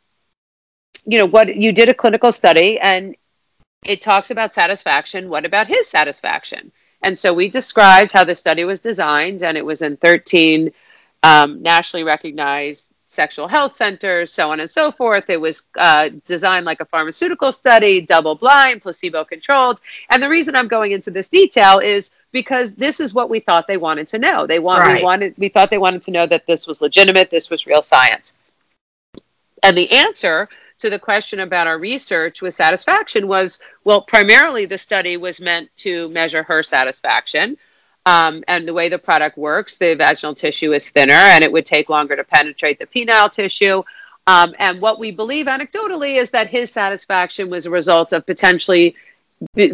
you 1.05 1.17
know 1.17 1.25
what 1.25 1.55
you 1.55 1.71
did 1.71 1.89
a 1.89 1.93
clinical 1.93 2.31
study 2.31 2.79
and 2.79 3.15
it 3.85 4.01
talks 4.01 4.31
about 4.31 4.53
satisfaction 4.53 5.29
what 5.29 5.45
about 5.45 5.67
his 5.67 5.87
satisfaction 5.87 6.71
and 7.01 7.17
so 7.17 7.33
we 7.33 7.49
described 7.49 8.11
how 8.11 8.23
the 8.23 8.35
study 8.35 8.63
was 8.65 8.79
designed 8.79 9.43
and 9.43 9.57
it 9.57 9.65
was 9.65 9.81
in 9.81 9.95
13 9.97 10.71
um, 11.23 11.61
nationally 11.61 12.03
recognized 12.03 12.91
sexual 13.09 13.47
health 13.47 13.75
centers, 13.75 14.31
so 14.31 14.51
on 14.51 14.59
and 14.59 14.69
so 14.69 14.91
forth. 14.91 15.25
It 15.29 15.41
was 15.41 15.63
uh, 15.77 16.09
designed 16.27 16.65
like 16.65 16.79
a 16.79 16.85
pharmaceutical 16.85 17.51
study, 17.51 18.01
double 18.01 18.35
blind, 18.35 18.83
placebo 18.83 19.25
controlled. 19.25 19.81
And 20.11 20.21
the 20.21 20.29
reason 20.29 20.55
I'm 20.55 20.67
going 20.67 20.91
into 20.91 21.09
this 21.09 21.27
detail 21.27 21.79
is 21.79 22.11
because 22.31 22.75
this 22.75 22.99
is 22.99 23.15
what 23.15 23.29
we 23.29 23.39
thought 23.39 23.65
they 23.65 23.77
wanted 23.77 24.07
to 24.09 24.19
know. 24.19 24.45
They 24.45 24.59
want, 24.59 24.81
right. 24.81 24.97
we 24.97 25.03
wanted, 25.03 25.33
we 25.39 25.49
thought 25.49 25.71
they 25.71 25.79
wanted 25.79 26.03
to 26.03 26.11
know 26.11 26.27
that 26.27 26.45
this 26.45 26.67
was 26.67 26.81
legitimate, 26.81 27.31
this 27.31 27.49
was 27.49 27.65
real 27.65 27.81
science. 27.81 28.33
And 29.63 29.77
the 29.77 29.91
answer 29.91 30.49
to 30.79 30.89
the 30.89 30.99
question 30.99 31.41
about 31.41 31.67
our 31.67 31.77
research 31.77 32.41
with 32.41 32.55
satisfaction 32.55 33.27
was 33.27 33.59
well, 33.83 34.01
primarily 34.01 34.65
the 34.65 34.77
study 34.77 35.17
was 35.17 35.39
meant 35.39 35.69
to 35.77 36.09
measure 36.09 36.43
her 36.43 36.63
satisfaction. 36.63 37.57
Um, 38.05 38.43
and 38.47 38.67
the 38.67 38.73
way 38.73 38.89
the 38.89 38.97
product 38.97 39.37
works, 39.37 39.77
the 39.77 39.93
vaginal 39.93 40.33
tissue 40.33 40.73
is 40.73 40.89
thinner 40.89 41.13
and 41.13 41.43
it 41.43 41.51
would 41.51 41.65
take 41.65 41.89
longer 41.89 42.15
to 42.15 42.23
penetrate 42.23 42.79
the 42.79 42.87
penile 42.87 43.31
tissue. 43.31 43.83
Um, 44.25 44.55
and 44.57 44.79
what 44.79 44.99
we 44.99 45.11
believe 45.11 45.47
anecdotally 45.47 46.19
is 46.19 46.31
that 46.31 46.47
his 46.47 46.71
satisfaction 46.71 47.49
was 47.49 47.65
a 47.65 47.69
result 47.69 48.13
of 48.13 48.25
potentially 48.25 48.95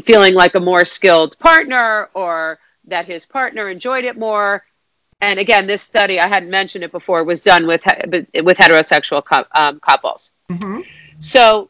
feeling 0.03 0.33
like 0.33 0.55
a 0.55 0.59
more 0.59 0.85
skilled 0.85 1.37
partner 1.39 2.09
or 2.13 2.59
that 2.87 3.05
his 3.05 3.25
partner 3.25 3.69
enjoyed 3.69 4.05
it 4.05 4.17
more. 4.17 4.63
And 5.21 5.39
again, 5.39 5.65
this 5.65 5.81
study, 5.81 6.19
I 6.19 6.27
hadn't 6.27 6.49
mentioned 6.49 6.83
it 6.83 6.91
before, 6.91 7.23
was 7.23 7.41
done 7.41 7.65
with, 7.65 7.83
with 7.85 8.57
heterosexual 8.57 9.45
um, 9.53 9.79
couples. 9.79 10.31
Mm-hmm. 10.49 10.81
So, 11.19 11.69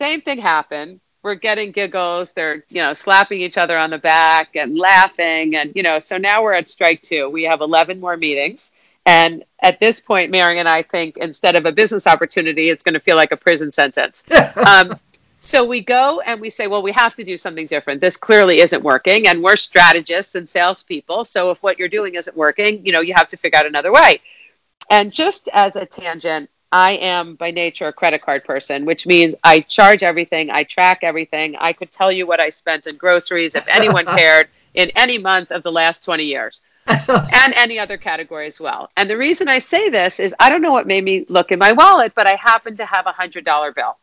same 0.00 0.22
thing 0.22 0.38
happened 0.38 1.00
we're 1.22 1.34
getting 1.34 1.70
giggles. 1.70 2.32
They're, 2.32 2.64
you 2.68 2.82
know, 2.82 2.94
slapping 2.94 3.40
each 3.40 3.58
other 3.58 3.76
on 3.76 3.90
the 3.90 3.98
back 3.98 4.56
and 4.56 4.78
laughing. 4.78 5.56
And, 5.56 5.72
you 5.74 5.82
know, 5.82 5.98
so 5.98 6.16
now 6.16 6.42
we're 6.42 6.54
at 6.54 6.68
strike 6.68 7.02
two. 7.02 7.28
We 7.28 7.42
have 7.44 7.60
11 7.60 8.00
more 8.00 8.16
meetings. 8.16 8.72
And 9.06 9.44
at 9.60 9.80
this 9.80 10.00
point, 10.00 10.30
Mary 10.30 10.58
and 10.58 10.68
I 10.68 10.82
think 10.82 11.16
instead 11.18 11.56
of 11.56 11.66
a 11.66 11.72
business 11.72 12.06
opportunity, 12.06 12.70
it's 12.70 12.82
going 12.82 12.94
to 12.94 13.00
feel 13.00 13.16
like 13.16 13.32
a 13.32 13.36
prison 13.36 13.72
sentence. 13.72 14.24
um, 14.66 14.98
so 15.40 15.64
we 15.64 15.80
go 15.80 16.20
and 16.20 16.38
we 16.38 16.50
say, 16.50 16.66
well, 16.66 16.82
we 16.82 16.92
have 16.92 17.16
to 17.16 17.24
do 17.24 17.38
something 17.38 17.66
different. 17.66 18.00
This 18.00 18.16
clearly 18.16 18.60
isn't 18.60 18.82
working. 18.82 19.26
And 19.26 19.42
we're 19.42 19.56
strategists 19.56 20.34
and 20.34 20.46
salespeople. 20.46 21.24
So 21.24 21.50
if 21.50 21.62
what 21.62 21.78
you're 21.78 21.88
doing 21.88 22.14
isn't 22.14 22.36
working, 22.36 22.84
you 22.84 22.92
know, 22.92 23.00
you 23.00 23.14
have 23.14 23.28
to 23.30 23.38
figure 23.38 23.58
out 23.58 23.66
another 23.66 23.90
way. 23.90 24.20
And 24.90 25.10
just 25.10 25.48
as 25.54 25.76
a 25.76 25.86
tangent, 25.86 26.50
I 26.72 26.92
am 26.92 27.36
by 27.36 27.50
nature 27.50 27.88
a 27.88 27.92
credit 27.92 28.22
card 28.22 28.44
person, 28.44 28.84
which 28.84 29.06
means 29.06 29.34
I 29.42 29.60
charge 29.60 30.02
everything, 30.02 30.50
I 30.50 30.62
track 30.62 31.00
everything. 31.02 31.56
I 31.56 31.72
could 31.72 31.90
tell 31.90 32.12
you 32.12 32.26
what 32.26 32.38
I 32.38 32.50
spent 32.50 32.86
in 32.86 32.96
groceries 32.96 33.54
if 33.54 33.66
anyone 33.66 34.04
cared 34.16 34.48
in 34.74 34.90
any 34.90 35.16
month 35.16 35.50
of 35.52 35.62
the 35.62 35.72
last 35.72 36.04
20 36.04 36.22
years. 36.22 36.60
and 36.86 37.54
any 37.54 37.78
other 37.78 37.96
category 37.96 38.46
as 38.46 38.58
well. 38.58 38.90
And 38.96 39.08
the 39.08 39.16
reason 39.16 39.48
I 39.48 39.58
say 39.58 39.90
this 39.90 40.18
is 40.18 40.34
I 40.40 40.48
don't 40.48 40.62
know 40.62 40.72
what 40.72 40.86
made 40.86 41.04
me 41.04 41.24
look 41.28 41.52
in 41.52 41.58
my 41.58 41.72
wallet, 41.72 42.12
but 42.16 42.26
I 42.26 42.34
happened 42.34 42.78
to 42.78 42.86
have 42.86 43.06
a 43.06 43.12
hundred 43.12 43.44
dollar 43.44 43.70
bill. 43.70 43.96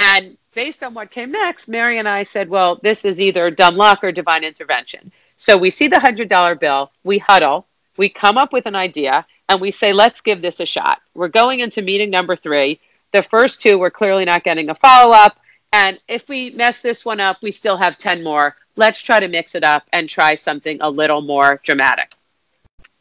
And 0.00 0.36
based 0.54 0.82
on 0.82 0.94
what 0.94 1.10
came 1.10 1.32
next, 1.32 1.68
Mary 1.68 1.98
and 1.98 2.08
I 2.08 2.22
said, 2.22 2.48
well, 2.48 2.80
this 2.82 3.04
is 3.04 3.20
either 3.20 3.50
dumb 3.50 3.76
luck 3.76 4.02
or 4.02 4.12
divine 4.12 4.44
intervention. 4.44 5.12
So 5.36 5.56
we 5.56 5.70
see 5.70 5.88
the 5.88 6.00
hundred 6.00 6.28
dollar 6.28 6.54
bill, 6.54 6.92
we 7.04 7.18
huddle, 7.18 7.66
we 7.96 8.08
come 8.08 8.38
up 8.38 8.52
with 8.52 8.66
an 8.66 8.76
idea, 8.76 9.26
and 9.48 9.60
we 9.60 9.70
say, 9.70 9.92
let's 9.92 10.20
give 10.20 10.40
this 10.40 10.60
a 10.60 10.66
shot. 10.66 11.02
We're 11.14 11.28
going 11.28 11.60
into 11.60 11.82
meeting 11.82 12.10
number 12.10 12.36
three. 12.36 12.80
The 13.12 13.22
first 13.22 13.60
two, 13.60 13.78
we're 13.78 13.90
clearly 13.90 14.24
not 14.24 14.44
getting 14.44 14.70
a 14.70 14.74
follow 14.74 15.12
up. 15.12 15.38
And 15.72 15.98
if 16.08 16.28
we 16.28 16.50
mess 16.50 16.80
this 16.80 17.04
one 17.04 17.20
up, 17.20 17.38
we 17.42 17.52
still 17.52 17.76
have 17.76 17.98
10 17.98 18.22
more. 18.22 18.56
Let's 18.76 19.02
try 19.02 19.20
to 19.20 19.28
mix 19.28 19.54
it 19.54 19.64
up 19.64 19.84
and 19.92 20.08
try 20.08 20.34
something 20.34 20.78
a 20.80 20.88
little 20.88 21.20
more 21.20 21.60
dramatic. 21.62 22.14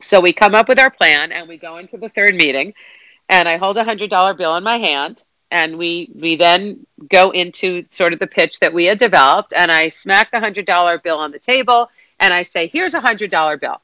So 0.02 0.20
we 0.20 0.34
come 0.34 0.56
up 0.56 0.68
with 0.68 0.80
our 0.80 0.90
plan 0.90 1.32
and 1.32 1.48
we 1.48 1.58
go 1.58 1.78
into 1.78 1.98
the 1.98 2.10
third 2.10 2.36
meeting. 2.36 2.74
And 3.30 3.48
I 3.48 3.58
hold 3.58 3.78
a 3.78 3.86
$100 3.86 4.38
bill 4.38 4.56
in 4.58 4.64
my 4.64 4.78
hand. 4.78 5.24
And 5.52 5.78
we, 5.78 6.10
we 6.16 6.36
then 6.36 6.86
go 7.10 7.32
into 7.32 7.86
sort 7.92 8.14
of 8.14 8.20
the 8.20 8.28
pitch 8.28 8.60
that 8.60 8.74
we 8.74 8.86
had 8.86 8.98
developed. 8.98 9.54
And 9.56 9.72
I 9.72 9.90
smack 9.90 10.32
the 10.32 10.38
$100 10.38 11.04
bill 11.04 11.18
on 11.18 11.32
the 11.32 11.40
table 11.40 11.90
and 12.20 12.34
I 12.34 12.44
say, 12.44 12.68
here's 12.68 12.94
a 12.94 13.02
$100 13.02 13.60
bill 13.60 13.82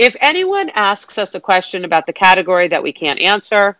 if 0.00 0.16
anyone 0.22 0.70
asks 0.70 1.18
us 1.18 1.34
a 1.34 1.40
question 1.40 1.84
about 1.84 2.06
the 2.06 2.12
category 2.14 2.68
that 2.68 2.82
we 2.82 2.90
can't 2.90 3.20
answer, 3.20 3.76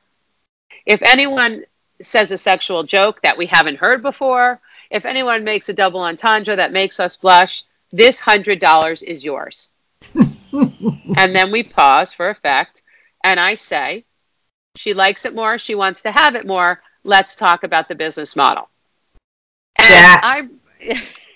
if 0.84 1.00
anyone 1.00 1.64
says 2.02 2.30
a 2.30 2.36
sexual 2.36 2.82
joke 2.82 3.22
that 3.22 3.38
we 3.38 3.46
haven't 3.46 3.78
heard 3.78 4.02
before, 4.02 4.60
if 4.90 5.06
anyone 5.06 5.44
makes 5.44 5.70
a 5.70 5.72
double 5.72 6.00
entendre 6.00 6.54
that 6.54 6.74
makes 6.74 7.00
us 7.00 7.16
blush, 7.16 7.64
this 7.90 8.20
$100 8.20 9.02
is 9.02 9.24
yours. 9.24 9.70
and 10.14 11.34
then 11.34 11.50
we 11.50 11.62
pause 11.62 12.12
for 12.12 12.28
effect, 12.28 12.82
and 13.24 13.40
I 13.40 13.54
say, 13.54 14.04
she 14.76 14.94
likes 14.94 15.24
it 15.24 15.34
more, 15.34 15.58
she 15.58 15.74
wants 15.74 16.02
to 16.02 16.12
have 16.12 16.34
it 16.34 16.46
more, 16.46 16.80
let's 17.04 17.34
talk 17.34 17.64
about 17.64 17.88
the 17.88 17.94
business 17.94 18.36
model. 18.36 18.68
And 19.78 19.88
yeah. 19.88 20.20
I 20.22 20.48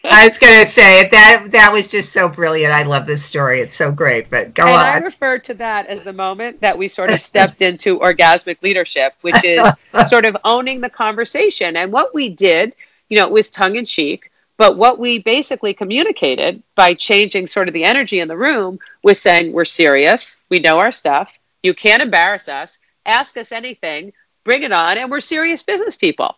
I 0.05 0.27
was 0.27 0.39
going 0.39 0.61
to 0.65 0.67
say 0.67 1.09
that 1.09 1.49
that 1.51 1.73
was 1.73 1.89
just 1.89 2.13
so 2.13 2.29
brilliant. 2.29 2.73
I 2.73 2.83
love 2.83 3.07
this 3.07 3.25
story. 3.25 3.61
It's 3.61 3.77
so 3.77 3.91
great. 3.91 4.31
But 4.31 4.55
go 4.55 4.65
and 4.65 4.73
on. 4.73 4.81
I 4.81 4.99
refer 4.99 5.39
to 5.39 5.55
that 5.55 5.87
as 5.87 6.03
the 6.03 6.13
moment 6.13 6.61
that 6.61 6.77
we 6.77 6.89
sort 6.89 7.11
of 7.11 7.21
stepped 7.21 7.63
into 7.69 7.99
orgasmic 7.99 8.63
leadership, 8.63 9.15
which 9.23 9.43
is 9.45 9.67
sort 10.09 10.27
of 10.27 10.37
owning 10.45 10.81
the 10.81 10.91
conversation. 10.91 11.77
And 11.77 11.93
what 11.93 12.15
we 12.15 12.29
did, 12.29 12.75
you 13.09 13.19
know, 13.19 13.27
it 13.27 13.33
was 13.33 13.51
tongue 13.51 13.77
in 13.77 13.85
cheek. 13.85 14.31
But 14.57 14.77
what 14.77 15.01
we 15.01 15.19
basically 15.19 15.75
communicated 15.75 16.63
by 16.77 16.95
changing 16.95 17.49
sort 17.49 17.67
of 17.67 17.75
the 17.75 17.83
energy 17.83 18.21
in 18.21 18.29
the 18.29 18.37
room 18.37 18.79
was 19.03 19.21
saying, 19.21 19.53
we're 19.53 19.65
serious. 19.65 20.37
We 20.49 20.61
know 20.61 20.79
our 20.79 20.93
stuff. 20.93 21.37
You 21.65 21.75
can't 21.75 22.03
embarrass 22.03 22.49
us. 22.49 22.79
Ask 23.07 23.37
us 23.37 23.53
anything. 23.53 24.13
Bring 24.45 24.63
it 24.63 24.73
on. 24.73 24.99
And 24.99 25.11
we're 25.11 25.21
serious 25.21 25.63
business 25.63 25.97
people. 25.97 26.37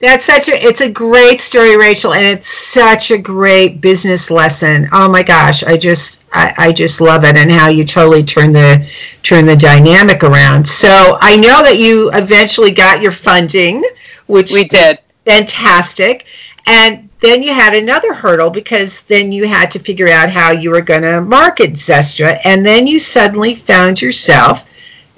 That's 0.00 0.24
such 0.24 0.48
a 0.48 0.66
it's 0.66 0.80
a 0.80 0.90
great 0.90 1.40
story, 1.40 1.76
Rachel, 1.76 2.12
and 2.12 2.26
it's 2.26 2.48
such 2.48 3.12
a 3.12 3.18
great 3.18 3.80
business 3.80 4.32
lesson. 4.32 4.88
Oh 4.90 5.08
my 5.08 5.22
gosh, 5.22 5.62
I 5.62 5.76
just 5.76 6.22
I, 6.32 6.52
I 6.58 6.72
just 6.72 7.00
love 7.00 7.22
it 7.22 7.36
and 7.36 7.52
how 7.52 7.68
you 7.68 7.84
totally 7.84 8.24
turn 8.24 8.50
the 8.50 8.84
turn 9.22 9.46
the 9.46 9.54
dynamic 9.54 10.24
around. 10.24 10.66
So 10.66 11.18
I 11.20 11.36
know 11.36 11.62
that 11.62 11.78
you 11.78 12.10
eventually 12.14 12.72
got 12.72 13.00
your 13.00 13.12
funding, 13.12 13.84
which 14.26 14.50
we 14.50 14.64
did 14.64 14.96
fantastic. 15.24 16.26
And 16.66 17.08
then 17.20 17.40
you 17.40 17.54
had 17.54 17.72
another 17.72 18.12
hurdle 18.12 18.50
because 18.50 19.02
then 19.02 19.30
you 19.30 19.46
had 19.46 19.70
to 19.70 19.78
figure 19.78 20.08
out 20.08 20.30
how 20.30 20.50
you 20.50 20.70
were 20.70 20.80
going 20.80 21.02
to 21.02 21.20
market 21.20 21.72
Zestra. 21.72 22.40
And 22.44 22.66
then 22.66 22.88
you 22.88 22.98
suddenly 22.98 23.54
found 23.54 24.02
yourself 24.02 24.68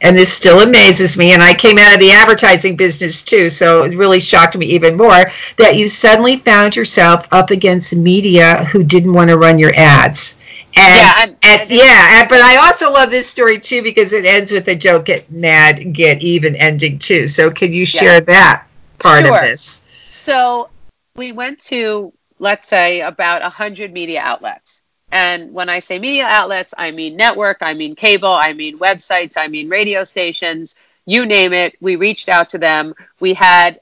and 0.04 0.16
this 0.16 0.32
still 0.32 0.60
amazes 0.60 1.18
me 1.18 1.32
and 1.32 1.42
i 1.42 1.52
came 1.52 1.78
out 1.78 1.94
of 1.94 2.00
the 2.00 2.10
advertising 2.10 2.76
business 2.76 3.22
too 3.22 3.48
so 3.48 3.82
it 3.82 3.96
really 3.96 4.20
shocked 4.20 4.56
me 4.56 4.66
even 4.66 4.96
more 4.96 5.24
that 5.56 5.76
you 5.76 5.88
suddenly 5.88 6.36
found 6.36 6.76
yourself 6.76 7.26
up 7.32 7.50
against 7.50 7.96
media 7.96 8.64
who 8.66 8.84
didn't 8.84 9.12
want 9.12 9.28
to 9.28 9.36
run 9.36 9.58
your 9.58 9.74
ads 9.74 10.38
and, 10.76 10.94
yeah, 10.94 11.12
and, 11.18 11.36
and, 11.42 11.70
yeah, 11.70 12.20
and, 12.20 12.28
but 12.28 12.40
I 12.40 12.56
also 12.56 12.90
love 12.90 13.08
this 13.08 13.28
story 13.28 13.60
too 13.60 13.80
because 13.80 14.12
it 14.12 14.24
ends 14.24 14.50
with 14.50 14.66
a 14.66 14.74
joke 14.74 15.04
get 15.04 15.30
mad, 15.30 15.92
get 15.92 16.20
even 16.20 16.56
ending 16.56 16.98
too. 16.98 17.28
So 17.28 17.48
can 17.48 17.72
you 17.72 17.86
share 17.86 18.20
that 18.22 18.66
part 18.98 19.24
sure. 19.24 19.36
of 19.36 19.40
this? 19.40 19.84
So 20.10 20.70
we 21.14 21.30
went 21.30 21.60
to 21.66 22.12
let's 22.38 22.68
say 22.68 23.00
about 23.00 23.42
a 23.42 23.48
hundred 23.48 23.92
media 23.92 24.20
outlets 24.20 24.82
and 25.10 25.52
when 25.52 25.68
I 25.68 25.78
say 25.78 25.98
media 25.98 26.26
outlets, 26.26 26.74
I 26.76 26.90
mean 26.90 27.16
network, 27.16 27.58
I 27.60 27.74
mean 27.74 27.94
cable, 27.94 28.32
I 28.32 28.52
mean 28.52 28.78
websites, 28.78 29.34
I 29.36 29.48
mean 29.48 29.68
radio 29.68 30.04
stations, 30.04 30.74
you 31.06 31.26
name 31.26 31.52
it. 31.52 31.76
We 31.80 31.96
reached 31.96 32.28
out 32.28 32.48
to 32.50 32.58
them. 32.58 32.94
We 33.20 33.34
had 33.34 33.80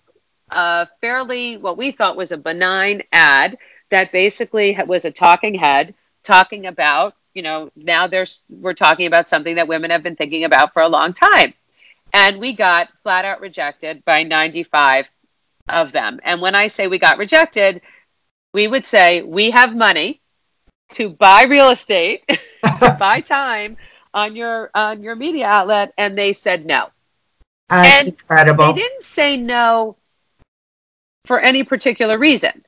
a 0.51 0.89
fairly, 1.01 1.57
what 1.57 1.77
we 1.77 1.91
thought 1.91 2.17
was 2.17 2.33
a 2.33 2.37
benign 2.37 3.03
ad 3.13 3.59
that 3.91 4.13
basically 4.13 4.79
was 4.87 5.05
a 5.05 5.11
talking 5.11 5.55
head 5.55 5.95
talking 6.23 6.67
about, 6.67 7.15
you 7.35 7.43
know, 7.43 7.71
now 7.77 8.07
there's, 8.07 8.45
we're 8.49 8.75
talking 8.75 9.07
about 9.07 9.29
something 9.29 9.55
that 9.57 9.69
women 9.69 9.91
have 9.91 10.03
been 10.03 10.17
thinking 10.17 10.45
about 10.45 10.73
for 10.73 10.83
a 10.83 10.89
long 10.89 11.13
time. 11.13 11.55
And 12.13 12.39
we 12.39 12.53
got 12.53 12.97
flat 12.99 13.25
out 13.25 13.41
rejected 13.41 14.05
by 14.05 14.23
95 14.23 15.11
of 15.69 15.93
them. 15.93 16.21
And 16.25 16.41
when 16.41 16.55
I 16.55 16.67
say 16.67 16.89
we 16.89 16.99
got 16.99 17.19
rejected, 17.19 17.81
we 18.53 18.69
would 18.69 18.85
say, 18.85 19.23
we 19.23 19.51
have 19.51 19.75
money 19.75 20.22
to 20.91 21.09
buy 21.09 21.45
real 21.49 21.71
estate, 21.71 22.27
to 22.81 22.97
buy 22.99 23.21
time 23.21 23.77
on 24.15 24.37
your 24.37 24.71
on 24.75 25.03
your 25.03 25.17
media 25.17 25.47
outlet, 25.47 25.93
and 25.99 26.17
they 26.17 26.33
said 26.33 26.67
no. 26.67 26.91
That's 27.69 28.01
and 28.01 28.09
incredible. 28.09 28.73
They 28.73 28.81
didn't 28.81 29.03
say 29.03 29.37
no 29.37 29.97
for 31.25 31.41
any 31.41 31.63
particular 31.63 32.19
reason. 32.19 32.65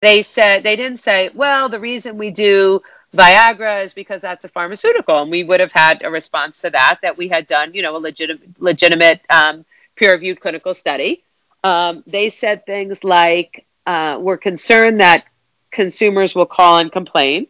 They 0.00 0.22
said 0.22 0.62
they 0.62 0.76
didn't 0.76 0.98
say, 0.98 1.30
well, 1.34 1.68
the 1.68 1.78
reason 1.78 2.16
we 2.16 2.30
do 2.30 2.80
Viagra 3.14 3.84
is 3.84 3.92
because 3.92 4.20
that's 4.20 4.44
a 4.44 4.48
pharmaceutical, 4.48 5.22
and 5.22 5.30
we 5.30 5.44
would 5.44 5.60
have 5.60 5.72
had 5.72 6.02
a 6.04 6.10
response 6.10 6.60
to 6.62 6.70
that 6.70 7.00
that 7.02 7.16
we 7.16 7.28
had 7.28 7.46
done, 7.46 7.74
you 7.74 7.82
know, 7.82 7.96
a 7.96 7.98
legitimate 7.98 8.60
legitimate 8.60 9.20
um, 9.30 9.64
peer-reviewed 9.96 10.40
clinical 10.40 10.72
study. 10.72 11.24
Um, 11.64 12.02
they 12.06 12.30
said 12.30 12.64
things 12.64 13.04
like, 13.04 13.66
uh, 13.86 14.18
"We're 14.20 14.38
concerned 14.38 15.00
that 15.00 15.24
consumers 15.70 16.34
will 16.34 16.46
call 16.46 16.78
and 16.78 16.90
complain." 16.92 17.46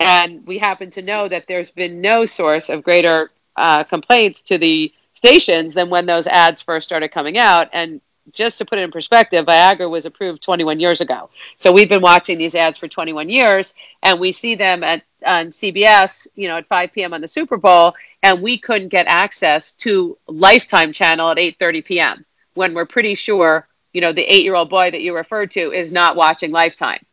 And 0.00 0.46
we 0.46 0.58
happen 0.58 0.90
to 0.92 1.02
know 1.02 1.28
that 1.28 1.46
there's 1.48 1.70
been 1.70 2.00
no 2.00 2.26
source 2.26 2.68
of 2.68 2.82
greater 2.82 3.30
uh, 3.56 3.84
complaints 3.84 4.40
to 4.42 4.58
the 4.58 4.92
stations 5.14 5.72
than 5.74 5.88
when 5.88 6.06
those 6.06 6.26
ads 6.26 6.60
first 6.60 6.86
started 6.86 7.08
coming 7.08 7.38
out. 7.38 7.68
And 7.72 8.00
just 8.32 8.58
to 8.58 8.64
put 8.64 8.78
it 8.78 8.82
in 8.82 8.90
perspective, 8.90 9.46
Viagra 9.46 9.88
was 9.88 10.04
approved 10.04 10.42
21 10.42 10.80
years 10.80 11.00
ago. 11.00 11.30
So 11.56 11.72
we've 11.72 11.88
been 11.88 12.02
watching 12.02 12.38
these 12.38 12.54
ads 12.54 12.76
for 12.76 12.88
21 12.88 13.28
years, 13.28 13.72
and 14.02 14.18
we 14.20 14.32
see 14.32 14.54
them 14.54 14.82
at 14.84 15.02
on 15.24 15.48
CBS, 15.48 16.28
you 16.34 16.46
know, 16.46 16.56
at 16.56 16.66
5 16.66 16.92
p.m. 16.92 17.14
on 17.14 17.20
the 17.20 17.28
Super 17.28 17.56
Bowl, 17.56 17.94
and 18.22 18.42
we 18.42 18.58
couldn't 18.58 18.88
get 18.88 19.06
access 19.08 19.72
to 19.72 20.16
Lifetime 20.28 20.92
channel 20.92 21.30
at 21.30 21.38
8:30 21.38 21.84
p.m. 21.84 22.24
when 22.54 22.74
we're 22.74 22.84
pretty 22.84 23.14
sure, 23.14 23.66
you 23.92 24.00
know, 24.00 24.12
the 24.12 24.22
eight-year-old 24.22 24.68
boy 24.68 24.90
that 24.90 25.02
you 25.02 25.14
referred 25.14 25.50
to 25.52 25.72
is 25.72 25.90
not 25.90 26.16
watching 26.16 26.50
Lifetime. 26.50 27.05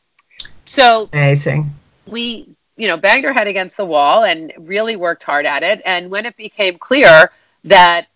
So 0.66 1.10
amazing. 1.14 1.72
We, 2.08 2.48
you 2.78 2.88
know, 2.88 2.98
banged 2.98 3.26
our 3.26 3.34
head 3.34 3.48
against 3.48 3.78
the 3.78 3.86
wall 3.86 4.24
and 4.24 4.54
really 4.58 4.96
worked 4.96 5.24
hard 5.24 5.46
at 5.46 5.64
it. 5.64 5.82
And 5.86 6.10
when 6.10 6.26
it 6.26 6.38
became 6.38 6.78
clear 6.78 7.32
that 7.66 8.08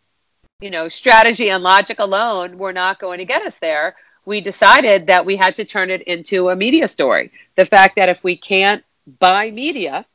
you 0.59 0.71
know, 0.71 0.89
strategy 0.89 1.51
and 1.51 1.63
logic 1.63 1.99
alone 1.99 2.57
were 2.57 2.73
not 2.73 2.99
going 2.99 3.19
to 3.19 3.25
get 3.25 3.43
us 3.43 3.59
there. 3.59 3.95
We 4.25 4.41
decided 4.41 5.07
that 5.07 5.25
we 5.25 5.35
had 5.35 5.55
to 5.55 5.65
turn 5.65 5.89
it 5.89 6.01
into 6.03 6.49
a 6.49 6.55
media 6.55 6.87
story. 6.87 7.31
The 7.55 7.65
fact 7.65 7.95
that 7.95 8.09
if 8.09 8.23
we 8.23 8.35
can't 8.35 8.83
buy 9.19 9.51
media 9.51 10.05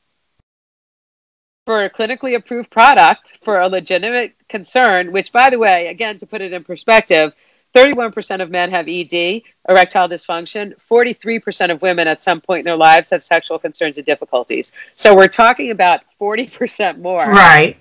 for 1.64 1.84
a 1.84 1.90
clinically 1.90 2.34
approved 2.34 2.70
product 2.70 3.38
for 3.44 3.60
a 3.60 3.68
legitimate 3.68 4.34
concern, 4.48 5.12
which, 5.12 5.32
by 5.32 5.48
the 5.48 5.58
way, 5.58 5.86
again, 5.86 6.18
to 6.18 6.26
put 6.26 6.42
it 6.42 6.52
in 6.52 6.64
perspective, 6.64 7.32
31% 7.74 8.42
of 8.42 8.50
men 8.50 8.70
have 8.70 8.88
ED, 8.88 9.42
erectile 9.68 10.08
dysfunction. 10.08 10.74
43% 10.90 11.70
of 11.70 11.80
women 11.80 12.06
at 12.06 12.22
some 12.22 12.40
point 12.40 12.60
in 12.60 12.64
their 12.66 12.76
lives 12.76 13.10
have 13.10 13.24
sexual 13.24 13.58
concerns 13.58 13.96
and 13.96 14.06
difficulties. 14.06 14.72
So 14.94 15.16
we're 15.16 15.28
talking 15.28 15.70
about 15.70 16.00
40% 16.20 16.98
more. 16.98 17.26
Right 17.26 17.76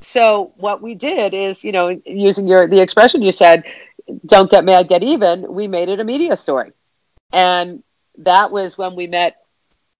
so 0.00 0.52
what 0.56 0.80
we 0.80 0.94
did 0.94 1.34
is, 1.34 1.64
you 1.64 1.72
know, 1.72 2.00
using 2.06 2.46
your 2.46 2.66
the 2.66 2.80
expression 2.80 3.22
you 3.22 3.32
said, 3.32 3.64
"Don't 4.26 4.50
get 4.50 4.64
mad, 4.64 4.88
get 4.88 5.02
even." 5.02 5.52
We 5.52 5.66
made 5.68 5.88
it 5.88 6.00
a 6.00 6.04
media 6.04 6.36
story, 6.36 6.72
and 7.32 7.82
that 8.18 8.50
was 8.50 8.78
when 8.78 8.94
we 8.94 9.06
met 9.06 9.42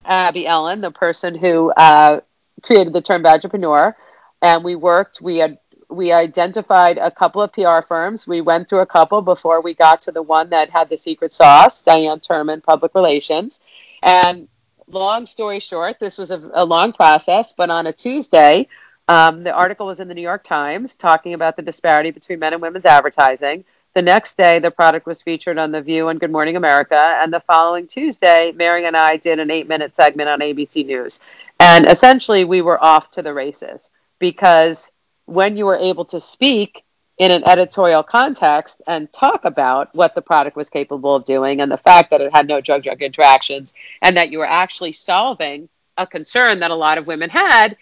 Abby 0.05 0.47
Ellin, 0.47 0.81
the 0.81 0.91
person 0.91 1.35
who 1.35 1.71
uh, 1.73 2.21
created 2.63 2.93
the 2.93 3.03
term 3.03 3.23
vagipreneur, 3.23 3.95
and 4.41 4.65
we 4.65 4.77
worked. 4.77 5.21
We 5.21 5.39
had 5.39 5.59
we 5.89 6.13
identified 6.13 6.99
a 6.99 7.11
couple 7.11 7.41
of 7.41 7.53
PR 7.53 7.81
firms. 7.81 8.27
We 8.27 8.41
went 8.41 8.69
through 8.69 8.81
a 8.81 8.87
couple 8.87 9.23
before 9.23 9.61
we 9.61 9.75
got 9.75 10.03
to 10.03 10.13
the 10.13 10.23
one 10.23 10.51
that 10.51 10.71
had 10.71 10.89
the 10.89 10.97
secret 10.97 11.33
sauce, 11.33 11.83
Diane 11.83 12.21
Terman, 12.21 12.63
Public 12.63 12.95
Relations, 12.95 13.61
and 14.03 14.49
long 14.87 15.27
story 15.27 15.61
short, 15.61 15.99
this 15.99 16.19
was 16.19 16.31
a, 16.31 16.51
a 16.55 16.65
long 16.65 16.93
process. 16.93 17.53
But 17.53 17.71
on 17.71 17.87
a 17.87 17.93
Tuesday 17.93 18.69
um, 19.09 19.43
the 19.43 19.53
article 19.53 19.87
was 19.87 20.01
in 20.01 20.09
the 20.09 20.15
New 20.15 20.23
York 20.23 20.45
Times 20.45 20.95
talking 20.95 21.33
about 21.33 21.57
the 21.57 21.63
disparity 21.63 22.11
between 22.11 22.39
men 22.39 22.53
and 22.53 22.63
women's 22.63 22.85
advertising. 22.85 23.65
The 23.95 24.03
next 24.03 24.37
day, 24.37 24.59
the 24.59 24.71
product 24.71 25.07
was 25.07 25.23
featured 25.23 25.59
on 25.59 25.73
The 25.73 25.81
View 25.81 26.09
and 26.09 26.21
Good 26.21 26.31
Morning 26.31 26.57
America. 26.57 27.19
And 27.23 27.33
the 27.33 27.41
following 27.41 27.87
Tuesday, 27.87 28.53
Mary 28.55 28.85
and 28.85 28.97
I 28.97 29.17
did 29.17 29.39
an 29.39 29.51
eight 29.51 29.67
minute 29.67 29.97
segment 29.97 30.29
on 30.29 30.41
ABC 30.41 30.85
News. 30.85 31.21
And 31.59 31.87
essentially, 31.87 32.45
we 32.45 32.61
were 32.61 32.83
off 32.85 33.11
to 33.13 33.23
the 33.23 33.33
races 33.33 33.91
because 34.19 34.93
when 35.29 35.57
you 35.57 35.67
were 35.67 35.77
able 35.77 36.07
to 36.07 36.19
speak 36.19 36.85
in 37.19 37.31
an 37.31 37.47
editorial 37.47 38.03
context 38.03 38.81
and 38.87 39.13
talk 39.13 39.45
about 39.45 39.95
what 39.95 40.15
the 40.15 40.23
product 40.23 40.57
was 40.57 40.71
capable 40.71 41.15
of 41.15 41.25
doing 41.25 41.61
and 41.61 41.71
the 41.71 41.77
fact 41.77 42.11
that 42.11 42.21
it 42.21 42.33
had 42.33 42.49
no 42.49 42.61
drug 42.61 42.83
drug 42.83 43.03
interactions 43.03 43.75
and 44.03 44.17
that 44.17 44.31
you 44.31 44.39
were 44.39 44.49
actually 44.49 44.93
solving 44.93 45.69
a 45.99 46.07
concern 46.07 46.61
that 46.61 46.71
a 46.71 46.75
lot 46.75 46.97
of 46.97 47.07
women 47.07 47.29
had, 47.29 47.77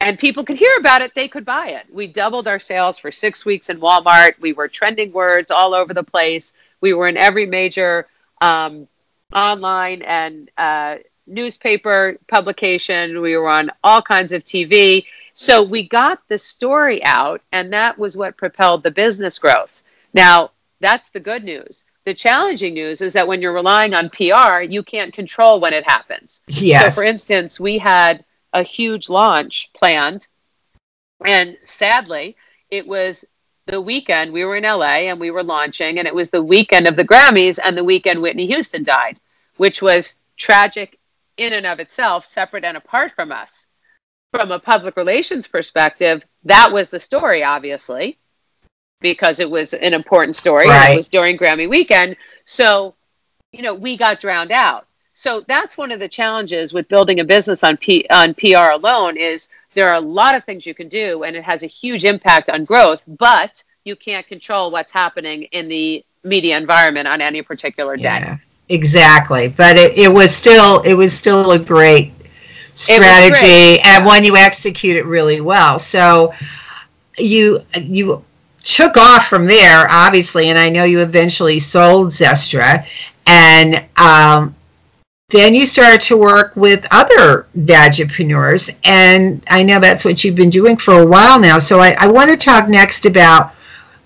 and 0.00 0.18
people 0.18 0.44
could 0.44 0.58
hear 0.58 0.76
about 0.78 1.00
it, 1.00 1.12
they 1.14 1.28
could 1.28 1.44
buy 1.44 1.68
it. 1.68 1.86
We 1.90 2.08
doubled 2.08 2.46
our 2.46 2.58
sales 2.58 2.98
for 2.98 3.10
six 3.10 3.46
weeks 3.46 3.70
in 3.70 3.80
Walmart. 3.80 4.38
We 4.40 4.52
were 4.52 4.68
trending 4.68 5.12
words 5.12 5.50
all 5.50 5.74
over 5.74 5.94
the 5.94 6.02
place. 6.02 6.52
We 6.82 6.92
were 6.92 7.08
in 7.08 7.16
every 7.16 7.46
major 7.46 8.08
um, 8.42 8.88
online 9.32 10.02
and 10.02 10.50
uh, 10.58 10.96
newspaper 11.26 12.18
publication. 12.26 13.20
We 13.22 13.36
were 13.36 13.48
on 13.48 13.70
all 13.82 14.02
kinds 14.02 14.32
of 14.32 14.44
TV. 14.44 15.06
So 15.36 15.62
we 15.62 15.86
got 15.86 16.22
the 16.28 16.38
story 16.38 17.04
out, 17.04 17.42
and 17.52 17.70
that 17.72 17.98
was 17.98 18.16
what 18.16 18.38
propelled 18.38 18.82
the 18.82 18.90
business 18.90 19.38
growth. 19.38 19.82
Now, 20.14 20.52
that's 20.80 21.10
the 21.10 21.20
good 21.20 21.44
news. 21.44 21.84
The 22.04 22.14
challenging 22.14 22.72
news 22.72 23.02
is 23.02 23.12
that 23.12 23.28
when 23.28 23.42
you're 23.42 23.52
relying 23.52 23.92
on 23.92 24.08
PR, 24.08 24.62
you 24.62 24.82
can't 24.82 25.12
control 25.12 25.60
when 25.60 25.74
it 25.74 25.88
happens. 25.88 26.40
Yes. 26.48 26.94
So, 26.94 27.02
for 27.02 27.06
instance, 27.06 27.60
we 27.60 27.76
had 27.76 28.24
a 28.54 28.62
huge 28.62 29.10
launch 29.10 29.70
planned. 29.74 30.26
And 31.24 31.58
sadly, 31.66 32.36
it 32.70 32.86
was 32.86 33.24
the 33.66 33.80
weekend 33.80 34.32
we 34.32 34.44
were 34.44 34.56
in 34.56 34.64
LA 34.64 35.08
and 35.10 35.20
we 35.20 35.30
were 35.30 35.42
launching, 35.42 35.98
and 35.98 36.08
it 36.08 36.14
was 36.14 36.30
the 36.30 36.42
weekend 36.42 36.86
of 36.86 36.96
the 36.96 37.06
Grammys 37.06 37.58
and 37.62 37.76
the 37.76 37.84
weekend 37.84 38.22
Whitney 38.22 38.46
Houston 38.46 38.84
died, 38.84 39.20
which 39.58 39.82
was 39.82 40.14
tragic 40.38 40.98
in 41.36 41.52
and 41.52 41.66
of 41.66 41.78
itself, 41.78 42.24
separate 42.24 42.64
and 42.64 42.78
apart 42.78 43.12
from 43.12 43.32
us. 43.32 43.66
From 44.36 44.52
a 44.52 44.58
public 44.58 44.96
relations 44.96 45.46
perspective, 45.46 46.24
that 46.44 46.70
was 46.72 46.90
the 46.90 47.00
story, 47.00 47.42
obviously, 47.42 48.18
because 49.00 49.40
it 49.40 49.50
was 49.50 49.74
an 49.74 49.94
important 49.94 50.36
story. 50.36 50.68
Right. 50.68 50.92
it 50.92 50.96
was 50.96 51.08
during 51.08 51.36
Grammy 51.36 51.68
weekend. 51.68 52.16
So, 52.44 52.94
you 53.52 53.62
know, 53.62 53.74
we 53.74 53.96
got 53.96 54.20
drowned 54.20 54.52
out. 54.52 54.86
So 55.14 55.42
that's 55.48 55.78
one 55.78 55.92
of 55.92 55.98
the 55.98 56.08
challenges 56.08 56.74
with 56.74 56.88
building 56.88 57.20
a 57.20 57.24
business 57.24 57.64
on 57.64 57.78
P, 57.78 58.06
on 58.10 58.34
PR 58.34 58.70
alone 58.72 59.16
is 59.16 59.48
there 59.72 59.88
are 59.88 59.94
a 59.94 60.00
lot 60.00 60.34
of 60.34 60.44
things 60.44 60.66
you 60.66 60.74
can 60.74 60.88
do 60.88 61.22
and 61.22 61.34
it 61.34 61.42
has 61.42 61.62
a 61.62 61.66
huge 61.66 62.04
impact 62.04 62.50
on 62.50 62.64
growth, 62.64 63.02
but 63.06 63.64
you 63.84 63.96
can't 63.96 64.26
control 64.26 64.70
what's 64.70 64.92
happening 64.92 65.44
in 65.52 65.68
the 65.68 66.04
media 66.22 66.56
environment 66.56 67.08
on 67.08 67.22
any 67.22 67.40
particular 67.40 67.96
day. 67.96 68.02
Yeah, 68.02 68.38
exactly. 68.68 69.48
But 69.48 69.76
it, 69.76 69.96
it 69.96 70.12
was 70.12 70.34
still 70.36 70.82
it 70.82 70.94
was 70.94 71.16
still 71.16 71.52
a 71.52 71.58
great 71.58 72.12
strategy 72.76 73.80
and 73.82 74.04
when 74.04 74.24
you 74.24 74.36
execute 74.36 74.96
it 74.96 75.06
really 75.06 75.40
well. 75.40 75.78
So 75.78 76.32
you 77.18 77.60
you 77.80 78.22
took 78.62 78.96
off 78.96 79.28
from 79.28 79.46
there, 79.46 79.86
obviously, 79.90 80.48
and 80.48 80.58
I 80.58 80.70
know 80.70 80.84
you 80.84 81.00
eventually 81.00 81.58
sold 81.58 82.08
Zestra, 82.08 82.86
and 83.26 83.84
um, 83.96 84.54
then 85.30 85.54
you 85.54 85.66
started 85.66 86.00
to 86.02 86.16
work 86.16 86.54
with 86.56 86.86
other 86.90 87.46
vagipreneurs, 87.56 88.76
and 88.84 89.42
I 89.48 89.62
know 89.62 89.80
that's 89.80 90.04
what 90.04 90.24
you've 90.24 90.36
been 90.36 90.50
doing 90.50 90.76
for 90.76 91.00
a 91.00 91.06
while 91.06 91.40
now. 91.40 91.58
So 91.58 91.80
I, 91.80 91.96
I 91.98 92.08
want 92.08 92.30
to 92.30 92.36
talk 92.36 92.68
next 92.68 93.06
about 93.06 93.52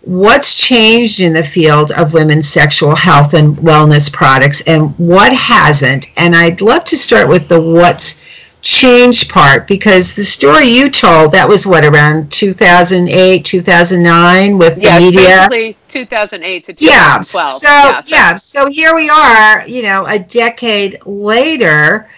what's 0.03 0.55
changed 0.55 1.21
in 1.21 1.33
the 1.33 1.43
field 1.43 1.93
of 1.93 2.15
women's 2.15 2.49
sexual 2.49 2.95
health 2.97 3.35
and 3.35 3.57
wellness 3.59 4.11
products 4.11 4.63
and 4.63 4.97
what 4.99 5.33
hasn't. 5.35 6.07
And 6.17 6.35
I'd 6.35 6.63
love 6.63 6.85
to 6.87 6.97
start 6.97 7.29
with 7.29 7.49
the 7.49 7.61
what's 7.61 8.23
change 8.63 9.29
part 9.29 9.67
because 9.67 10.15
the 10.15 10.25
story 10.25 10.67
you 10.67 10.91
told 10.91 11.33
that 11.33 11.49
was 11.49 11.67
what 11.67 11.85
around 11.85 12.31
2008 12.31 13.45
2009 13.45 14.59
with 14.59 14.77
yeah, 14.79 14.99
the 14.99 15.05
media? 15.05 15.75
2008 15.89 16.65
to 16.65 16.75
2012 16.75 16.81
yeah 16.81 17.21
so, 17.23 17.39
yeah 17.39 18.01
so 18.01 18.07
yeah 18.07 18.37
so 18.37 18.67
here 18.67 18.95
we 18.95 19.09
are 19.09 19.67
you 19.67 19.83
know 19.83 20.05
a 20.07 20.19
decade 20.19 20.99
later 21.07 22.09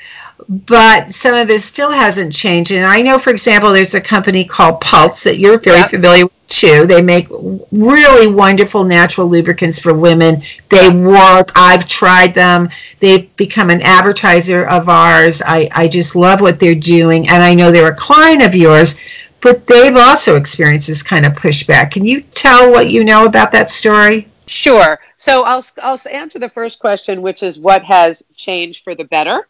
but 0.48 1.12
some 1.12 1.34
of 1.34 1.50
it 1.50 1.60
still 1.60 1.90
hasn't 1.90 2.32
changed 2.32 2.72
and 2.72 2.86
i 2.86 3.00
know 3.02 3.18
for 3.18 3.30
example 3.30 3.72
there's 3.72 3.94
a 3.94 4.00
company 4.00 4.44
called 4.44 4.80
pulse 4.80 5.22
that 5.22 5.38
you're 5.38 5.58
very 5.58 5.78
yep. 5.78 5.90
familiar 5.90 6.24
with 6.24 6.42
too. 6.52 6.86
They 6.86 7.02
make 7.02 7.28
really 7.30 8.32
wonderful 8.32 8.84
natural 8.84 9.26
lubricants 9.26 9.78
for 9.78 9.94
women. 9.94 10.42
They 10.68 10.90
work. 10.90 11.50
I've 11.56 11.86
tried 11.86 12.34
them. 12.34 12.68
They've 13.00 13.34
become 13.36 13.70
an 13.70 13.82
advertiser 13.82 14.66
of 14.66 14.88
ours. 14.88 15.42
I, 15.44 15.68
I 15.72 15.88
just 15.88 16.14
love 16.14 16.40
what 16.40 16.60
they're 16.60 16.74
doing. 16.74 17.28
And 17.28 17.42
I 17.42 17.54
know 17.54 17.70
they're 17.70 17.92
a 17.92 17.96
client 17.96 18.42
of 18.42 18.54
yours, 18.54 19.00
but 19.40 19.66
they've 19.66 19.96
also 19.96 20.36
experienced 20.36 20.88
this 20.88 21.02
kind 21.02 21.26
of 21.26 21.32
pushback. 21.32 21.90
Can 21.90 22.04
you 22.04 22.20
tell 22.20 22.70
what 22.70 22.90
you 22.90 23.02
know 23.02 23.24
about 23.24 23.52
that 23.52 23.70
story? 23.70 24.28
Sure. 24.46 25.00
So 25.16 25.44
I'll, 25.44 25.64
I'll 25.82 25.98
answer 26.10 26.38
the 26.38 26.50
first 26.50 26.78
question, 26.78 27.22
which 27.22 27.42
is 27.42 27.58
what 27.58 27.82
has 27.84 28.22
changed 28.34 28.84
for 28.84 28.94
the 28.94 29.04
better, 29.04 29.48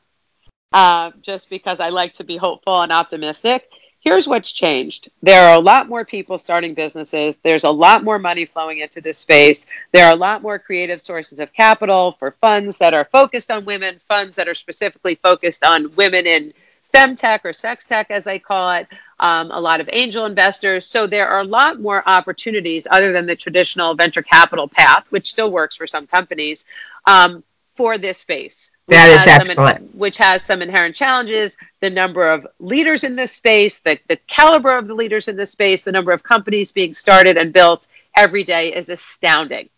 uh, 0.72 1.10
just 1.20 1.50
because 1.50 1.80
I 1.80 1.88
like 1.88 2.14
to 2.14 2.24
be 2.24 2.36
hopeful 2.36 2.82
and 2.82 2.92
optimistic 2.92 3.68
here's 4.02 4.26
what's 4.26 4.52
changed. 4.52 5.10
There 5.22 5.48
are 5.48 5.54
a 5.54 5.60
lot 5.60 5.88
more 5.88 6.04
people 6.04 6.36
starting 6.36 6.74
businesses. 6.74 7.38
There's 7.38 7.64
a 7.64 7.70
lot 7.70 8.04
more 8.04 8.18
money 8.18 8.44
flowing 8.44 8.80
into 8.80 9.00
this 9.00 9.16
space. 9.16 9.64
There 9.92 10.06
are 10.06 10.12
a 10.12 10.16
lot 10.16 10.42
more 10.42 10.58
creative 10.58 11.00
sources 11.00 11.38
of 11.38 11.52
capital 11.52 12.12
for 12.18 12.32
funds 12.40 12.76
that 12.78 12.94
are 12.94 13.04
focused 13.04 13.50
on 13.50 13.64
women, 13.64 13.98
funds 14.00 14.36
that 14.36 14.48
are 14.48 14.54
specifically 14.54 15.14
focused 15.14 15.64
on 15.64 15.94
women 15.94 16.26
in 16.26 16.52
femtech 16.92 17.40
or 17.44 17.52
sex 17.52 17.86
tech, 17.86 18.10
as 18.10 18.24
they 18.24 18.38
call 18.38 18.72
it. 18.72 18.86
Um, 19.20 19.52
a 19.52 19.60
lot 19.60 19.80
of 19.80 19.88
angel 19.92 20.26
investors. 20.26 20.84
So 20.84 21.06
there 21.06 21.28
are 21.28 21.40
a 21.40 21.44
lot 21.44 21.80
more 21.80 22.06
opportunities 22.08 22.88
other 22.90 23.12
than 23.12 23.24
the 23.24 23.36
traditional 23.36 23.94
venture 23.94 24.20
capital 24.20 24.66
path, 24.66 25.04
which 25.10 25.30
still 25.30 25.52
works 25.52 25.76
for 25.76 25.86
some 25.86 26.08
companies, 26.08 26.64
um, 27.06 27.44
for 27.82 27.98
this 27.98 28.18
space. 28.18 28.70
That 28.86 29.10
is 29.10 29.26
excellent. 29.26 29.92
which 29.92 30.16
has 30.18 30.44
some 30.44 30.62
inherent 30.62 30.94
challenges. 30.94 31.56
The 31.80 31.90
number 31.90 32.30
of 32.30 32.46
leaders 32.60 33.02
in 33.02 33.16
this 33.16 33.32
space, 33.32 33.80
the, 33.80 33.98
the 34.06 34.18
caliber 34.28 34.78
of 34.78 34.86
the 34.86 34.94
leaders 34.94 35.26
in 35.26 35.34
this 35.34 35.50
space, 35.50 35.82
the 35.82 35.90
number 35.90 36.12
of 36.12 36.22
companies 36.22 36.70
being 36.70 36.94
started 36.94 37.36
and 37.36 37.52
built 37.52 37.88
every 38.14 38.44
day 38.44 38.72
is 38.72 38.88
astounding. 38.88 39.68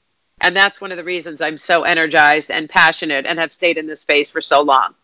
And 0.43 0.55
that's 0.55 0.83
one 0.83 0.93
of 0.93 0.99
the 0.99 1.05
reasons 1.05 1.40
I'm 1.40 1.57
so 1.57 1.85
energized 1.85 2.51
and 2.51 2.69
passionate 2.69 3.25
and 3.25 3.38
have 3.38 3.51
stayed 3.51 3.79
in 3.79 3.87
this 3.87 4.03
space 4.03 4.31
for 4.31 4.43
so 4.43 4.61
long. 4.61 4.95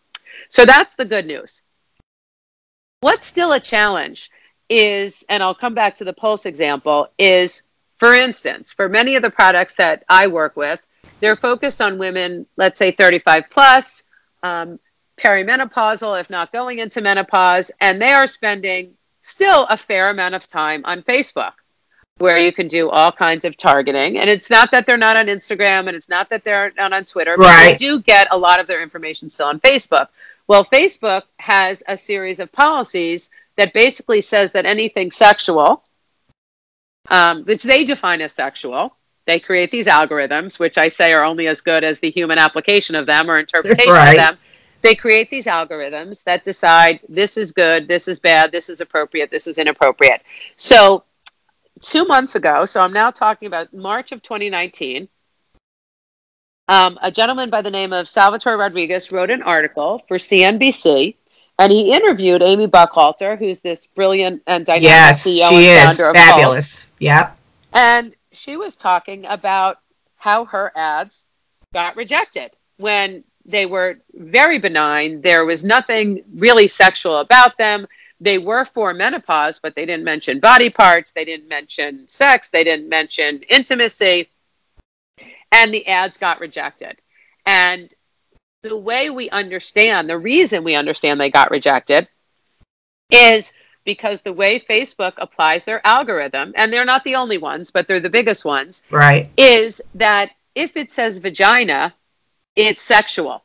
So 0.50 0.66
that's 0.66 0.94
the 0.94 1.06
good 1.06 1.24
news. 1.24 1.62
What's 3.00 3.26
still 3.26 3.52
a 3.52 3.60
challenge 3.60 4.30
is, 4.68 5.24
and 5.30 5.42
I'll 5.42 5.54
come 5.54 5.72
back 5.72 5.96
to 5.96 6.04
the 6.04 6.12
Pulse 6.12 6.44
example, 6.44 7.08
is 7.16 7.62
for 7.96 8.12
instance, 8.12 8.74
for 8.74 8.90
many 8.90 9.16
of 9.16 9.22
the 9.22 9.30
products 9.30 9.76
that 9.76 10.04
I 10.10 10.26
work 10.26 10.54
with, 10.54 10.82
they're 11.20 11.36
focused 11.36 11.80
on 11.82 11.98
women, 11.98 12.46
let's 12.56 12.78
say 12.78 12.90
35 12.90 13.44
plus, 13.50 14.04
um, 14.42 14.78
perimenopausal, 15.16 16.18
if 16.18 16.30
not 16.30 16.52
going 16.52 16.78
into 16.78 17.00
menopause, 17.00 17.70
and 17.80 18.00
they 18.00 18.12
are 18.12 18.26
spending 18.26 18.94
still 19.22 19.66
a 19.68 19.76
fair 19.76 20.10
amount 20.10 20.34
of 20.34 20.46
time 20.46 20.82
on 20.84 21.02
Facebook 21.02 21.52
where 22.18 22.38
you 22.38 22.52
can 22.52 22.68
do 22.68 22.90
all 22.90 23.10
kinds 23.10 23.46
of 23.46 23.56
targeting. 23.56 24.18
And 24.18 24.28
it's 24.28 24.50
not 24.50 24.70
that 24.72 24.84
they're 24.84 24.98
not 24.98 25.16
on 25.16 25.26
Instagram 25.26 25.88
and 25.88 25.96
it's 25.96 26.08
not 26.08 26.28
that 26.28 26.44
they're 26.44 26.70
not 26.76 26.92
on 26.92 27.04
Twitter, 27.04 27.36
but 27.36 27.46
right. 27.46 27.70
they 27.70 27.76
do 27.76 28.00
get 28.00 28.28
a 28.30 28.36
lot 28.36 28.60
of 28.60 28.66
their 28.66 28.82
information 28.82 29.30
still 29.30 29.46
on 29.46 29.58
Facebook. 29.60 30.08
Well, 30.46 30.64
Facebook 30.64 31.22
has 31.38 31.82
a 31.88 31.96
series 31.96 32.38
of 32.38 32.52
policies 32.52 33.30
that 33.56 33.72
basically 33.72 34.20
says 34.20 34.52
that 34.52 34.66
anything 34.66 35.10
sexual, 35.10 35.82
um, 37.08 37.44
which 37.44 37.62
they 37.62 37.84
define 37.84 38.20
as 38.20 38.32
sexual, 38.32 38.94
they 39.30 39.38
create 39.38 39.70
these 39.70 39.86
algorithms, 39.86 40.58
which 40.58 40.76
I 40.76 40.88
say 40.88 41.12
are 41.12 41.22
only 41.22 41.46
as 41.46 41.60
good 41.60 41.84
as 41.84 42.00
the 42.00 42.10
human 42.10 42.36
application 42.36 42.96
of 42.96 43.06
them 43.06 43.30
or 43.30 43.38
interpretation 43.38 43.92
right. 43.92 44.10
of 44.10 44.16
them. 44.16 44.38
They 44.82 44.96
create 44.96 45.30
these 45.30 45.46
algorithms 45.46 46.24
that 46.24 46.44
decide 46.44 46.98
this 47.08 47.36
is 47.36 47.52
good, 47.52 47.86
this 47.86 48.08
is 48.08 48.18
bad, 48.18 48.50
this 48.50 48.68
is 48.68 48.80
appropriate, 48.80 49.30
this 49.30 49.46
is 49.46 49.58
inappropriate. 49.58 50.22
So 50.56 51.04
two 51.80 52.06
months 52.06 52.34
ago, 52.34 52.64
so 52.64 52.80
I'm 52.80 52.92
now 52.92 53.12
talking 53.12 53.46
about 53.46 53.72
March 53.72 54.10
of 54.10 54.20
2019, 54.20 55.08
um, 56.66 56.98
a 57.00 57.12
gentleman 57.12 57.50
by 57.50 57.62
the 57.62 57.70
name 57.70 57.92
of 57.92 58.08
Salvatore 58.08 58.56
Rodriguez 58.56 59.12
wrote 59.12 59.30
an 59.30 59.42
article 59.42 60.02
for 60.08 60.18
CNBC, 60.18 61.14
and 61.60 61.70
he 61.70 61.92
interviewed 61.92 62.42
Amy 62.42 62.66
Buckalter, 62.66 63.38
who's 63.38 63.60
this 63.60 63.86
brilliant 63.86 64.42
and 64.48 64.66
dynamic 64.66 64.88
yes, 64.88 65.24
CEO 65.24 65.50
she 65.50 65.68
and 65.68 65.90
is 65.90 66.00
founder 66.00 66.18
fabulous. 66.18 66.84
of 66.84 66.90
Yep. 66.98 67.36
And 67.72 68.14
she 68.32 68.56
was 68.56 68.76
talking 68.76 69.26
about 69.26 69.78
how 70.16 70.44
her 70.46 70.72
ads 70.76 71.26
got 71.72 71.96
rejected 71.96 72.52
when 72.76 73.24
they 73.44 73.66
were 73.66 73.98
very 74.14 74.58
benign. 74.58 75.20
There 75.22 75.44
was 75.44 75.64
nothing 75.64 76.22
really 76.34 76.68
sexual 76.68 77.18
about 77.18 77.56
them 77.58 77.86
they 78.20 78.36
were 78.38 78.66
for 78.66 78.92
menopause, 78.92 79.58
but 79.58 79.74
they 79.74 79.86
didn't 79.86 80.04
mention 80.04 80.40
body 80.40 80.68
parts, 80.68 81.12
they 81.12 81.24
didn't 81.24 81.48
mention 81.48 82.06
sex, 82.06 82.50
they 82.50 82.62
didn't 82.62 82.88
mention 82.88 83.42
intimacy, 83.48 84.28
and 85.50 85.72
the 85.72 85.86
ads 85.86 86.18
got 86.18 86.38
rejected. 86.38 87.00
And 87.46 87.88
the 88.62 88.76
way 88.76 89.08
we 89.08 89.30
understand, 89.30 90.08
the 90.08 90.18
reason 90.18 90.64
we 90.64 90.74
understand 90.74 91.18
they 91.18 91.30
got 91.30 91.50
rejected 91.50 92.08
is 93.10 93.54
because 93.84 94.20
the 94.20 94.32
way 94.32 94.60
Facebook 94.60 95.14
applies 95.18 95.64
their 95.64 95.84
algorithm, 95.86 96.52
and 96.56 96.72
they're 96.72 96.84
not 96.84 97.04
the 97.04 97.14
only 97.14 97.38
ones, 97.38 97.70
but 97.70 97.88
they're 97.88 98.00
the 98.00 98.10
biggest 98.10 98.44
ones, 98.44 98.82
right? 98.90 99.30
Is 99.36 99.80
that 99.94 100.30
if 100.54 100.76
it 100.76 100.92
says 100.92 101.18
vagina, 101.18 101.94
it's 102.56 102.82
sexual. 102.82 103.44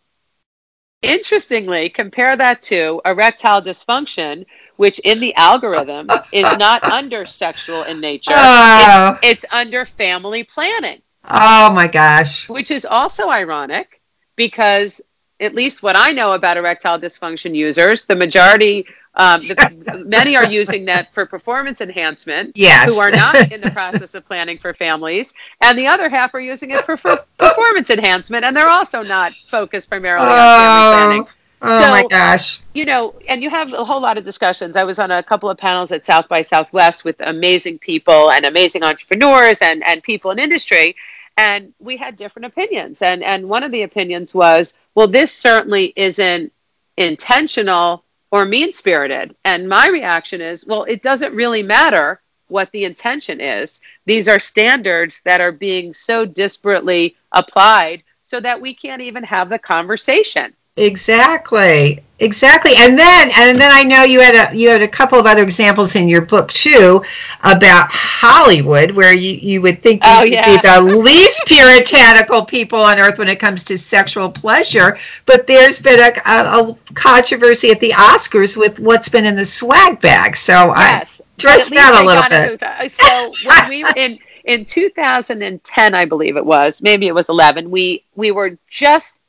Interestingly, 1.01 1.89
compare 1.89 2.35
that 2.35 2.61
to 2.63 2.99
erectile 3.05 3.61
dysfunction, 3.61 4.45
which 4.77 4.99
in 4.99 5.19
the 5.19 5.35
algorithm 5.35 6.09
is 6.33 6.57
not 6.57 6.83
under 6.91 7.25
sexual 7.25 7.83
in 7.83 7.99
nature. 7.99 8.33
Oh. 8.33 9.19
It's, 9.21 9.43
it's 9.43 9.53
under 9.53 9.85
family 9.85 10.43
planning. 10.43 11.01
Oh 11.29 11.71
my 11.73 11.87
gosh. 11.87 12.49
Which 12.49 12.71
is 12.71 12.85
also 12.85 13.29
ironic 13.29 14.01
because, 14.35 15.01
at 15.39 15.53
least 15.53 15.83
what 15.83 15.95
I 15.95 16.11
know 16.11 16.33
about 16.33 16.57
erectile 16.57 16.99
dysfunction 16.99 17.55
users, 17.55 18.05
the 18.05 18.15
majority 18.15 18.87
um, 19.17 19.41
the, 19.47 20.03
many 20.05 20.35
are 20.35 20.45
using 20.45 20.85
that 20.85 21.13
for 21.13 21.25
performance 21.25 21.81
enhancement. 21.81 22.51
Yes. 22.55 22.89
Who 22.89 22.99
are 22.99 23.11
not 23.11 23.35
in 23.51 23.61
the 23.61 23.71
process 23.71 24.13
of 24.13 24.25
planning 24.25 24.57
for 24.57 24.73
families, 24.73 25.33
and 25.61 25.77
the 25.77 25.87
other 25.87 26.09
half 26.09 26.33
are 26.33 26.39
using 26.39 26.71
it 26.71 26.85
for, 26.85 26.97
for 26.97 27.17
performance 27.37 27.89
enhancement, 27.89 28.45
and 28.45 28.55
they're 28.55 28.69
also 28.69 29.03
not 29.03 29.33
focused 29.33 29.89
primarily 29.89 30.27
oh, 30.27 30.31
on 30.31 30.93
family 30.93 31.23
planning. 31.23 31.27
Oh 31.61 31.81
so, 31.81 31.89
my 31.89 32.07
gosh. 32.07 32.61
You 32.73 32.85
know, 32.85 33.15
and 33.27 33.41
you 33.41 33.49
have 33.49 33.73
a 33.73 33.83
whole 33.83 34.01
lot 34.01 34.17
of 34.17 34.25
discussions. 34.25 34.77
I 34.77 34.83
was 34.83 34.99
on 34.99 35.09
a 35.09 35.23
couple 35.23 35.49
of 35.49 35.57
panels 35.57 35.91
at 35.91 36.05
South 36.05 36.27
by 36.27 36.41
Southwest 36.43 37.03
with 37.03 37.15
amazing 37.21 37.79
people 37.79 38.31
and 38.31 38.45
amazing 38.45 38.83
entrepreneurs 38.83 39.61
and, 39.61 39.83
and 39.83 40.03
people 40.03 40.31
in 40.31 40.37
industry. 40.37 40.95
And 41.37 41.73
we 41.79 41.97
had 41.97 42.17
different 42.17 42.45
opinions. 42.45 43.01
And 43.01 43.23
and 43.23 43.49
one 43.49 43.63
of 43.63 43.71
the 43.71 43.81
opinions 43.81 44.33
was, 44.33 44.73
well, 44.93 45.07
this 45.07 45.31
certainly 45.33 45.91
isn't 45.95 46.53
intentional 46.97 48.04
or 48.35 48.43
mean 48.43 48.73
spirited. 48.73 49.33
And 49.45 49.69
my 49.69 49.87
reaction 49.87 50.41
is, 50.41 50.65
well, 50.65 50.83
it 50.83 51.01
doesn't 51.01 51.33
really 51.33 51.63
matter 51.63 52.19
what 52.49 52.69
the 52.71 52.83
intention 52.83 53.39
is. 53.39 53.79
These 54.05 54.27
are 54.27 54.39
standards 54.39 55.21
that 55.21 55.39
are 55.39 55.53
being 55.53 55.93
so 55.93 56.25
disparately 56.25 57.15
applied 57.31 58.03
so 58.23 58.41
that 58.41 58.59
we 58.59 58.73
can't 58.73 59.01
even 59.01 59.23
have 59.23 59.47
the 59.47 59.57
conversation. 59.57 60.53
Exactly. 60.77 62.01
Exactly. 62.19 62.71
And 62.77 62.97
then 62.97 63.31
and 63.35 63.59
then 63.59 63.71
I 63.73 63.83
know 63.83 64.03
you 64.03 64.21
had 64.21 64.53
a 64.53 64.57
you 64.57 64.69
had 64.69 64.81
a 64.81 64.87
couple 64.87 65.19
of 65.19 65.25
other 65.25 65.43
examples 65.43 65.97
in 65.97 66.07
your 66.07 66.21
book 66.21 66.49
too 66.49 67.03
about 67.43 67.89
Hollywood 67.91 68.91
where 68.91 69.13
you, 69.13 69.31
you 69.33 69.61
would 69.61 69.79
think 69.79 70.01
these 70.01 70.11
oh, 70.13 70.23
yeah. 70.23 70.49
would 70.49 70.61
be 70.61 70.93
the 70.93 71.01
least 71.01 71.45
puritanical 71.45 72.45
people 72.45 72.79
on 72.79 72.99
earth 72.99 73.17
when 73.17 73.27
it 73.27 73.37
comes 73.37 73.65
to 73.65 73.77
sexual 73.77 74.31
pleasure. 74.31 74.97
But 75.25 75.45
there's 75.45 75.81
been 75.81 75.99
a, 75.99 76.13
a, 76.25 76.69
a 76.69 76.77
controversy 76.93 77.71
at 77.71 77.81
the 77.81 77.91
Oscars 77.91 78.55
with 78.55 78.79
what's 78.79 79.09
been 79.09 79.25
in 79.25 79.35
the 79.35 79.43
swag 79.43 79.99
bag. 79.99 80.37
So 80.37 80.53
yes. 80.53 81.19
I 81.19 81.23
address 81.37 81.69
that 81.69 82.01
a 82.01 82.05
little 82.05 82.29
bit. 82.29 82.63
Uh, 82.63 82.87
so 82.87 83.49
when 83.49 83.69
we 83.69 83.85
in 83.97 84.19
in 84.45 84.63
2010, 84.63 85.93
I 85.93 86.05
believe 86.05 86.37
it 86.37 86.45
was, 86.45 86.81
maybe 86.81 87.07
it 87.07 87.15
was 87.15 87.27
11, 87.27 87.69
we 87.69 88.05
we 88.15 88.31
were 88.31 88.57
just 88.69 89.19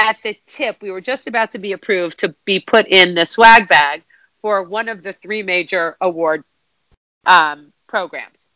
at 0.00 0.16
the 0.24 0.36
tip, 0.46 0.78
we 0.80 0.90
were 0.90 1.00
just 1.00 1.26
about 1.26 1.52
to 1.52 1.58
be 1.58 1.72
approved 1.72 2.18
to 2.20 2.34
be 2.44 2.58
put 2.58 2.86
in 2.88 3.14
the 3.14 3.26
swag 3.26 3.68
bag 3.68 4.02
for 4.40 4.62
one 4.62 4.88
of 4.88 5.02
the 5.02 5.12
three 5.12 5.42
major 5.42 5.96
award 6.00 6.42
um, 7.26 7.72
programs. 7.86 8.48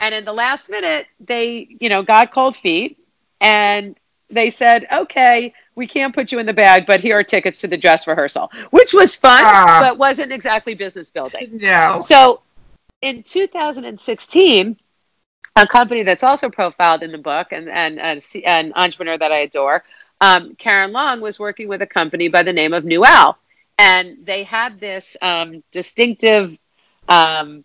And 0.00 0.14
in 0.14 0.24
the 0.24 0.32
last 0.32 0.70
minute, 0.70 1.06
they, 1.20 1.76
you 1.80 1.88
know, 1.88 2.02
got 2.02 2.30
cold 2.30 2.56
feet 2.56 2.98
and 3.40 3.98
they 4.30 4.48
said, 4.48 4.86
okay, 4.92 5.52
we 5.74 5.86
can't 5.86 6.14
put 6.14 6.32
you 6.32 6.38
in 6.38 6.46
the 6.46 6.54
bag, 6.54 6.86
but 6.86 7.00
here 7.00 7.18
are 7.18 7.24
tickets 7.24 7.60
to 7.60 7.68
the 7.68 7.76
dress 7.76 8.06
rehearsal, 8.06 8.50
which 8.70 8.94
was 8.94 9.14
fun, 9.14 9.42
uh, 9.44 9.80
but 9.80 9.98
wasn't 9.98 10.32
exactly 10.32 10.74
business 10.74 11.10
building. 11.10 11.58
No. 11.60 12.00
So 12.00 12.42
in 13.02 13.22
2016, 13.22 14.76
a 15.56 15.66
company 15.66 16.02
that's 16.02 16.22
also 16.22 16.48
profiled 16.48 17.02
in 17.02 17.12
the 17.12 17.18
book 17.18 17.48
and, 17.52 17.68
and, 17.68 17.98
and 17.98 18.24
an 18.44 18.72
entrepreneur 18.76 19.18
that 19.18 19.32
I 19.32 19.38
adore 19.38 19.84
um, 20.20 20.54
Karen 20.56 20.92
Long 20.92 21.20
was 21.20 21.38
working 21.38 21.68
with 21.68 21.82
a 21.82 21.86
company 21.86 22.28
by 22.28 22.42
the 22.42 22.52
name 22.52 22.72
of 22.72 22.84
Nuelle, 22.84 23.38
and 23.78 24.18
they 24.24 24.42
had 24.42 24.80
this 24.80 25.16
um, 25.22 25.62
distinctive, 25.70 26.56
um, 27.08 27.64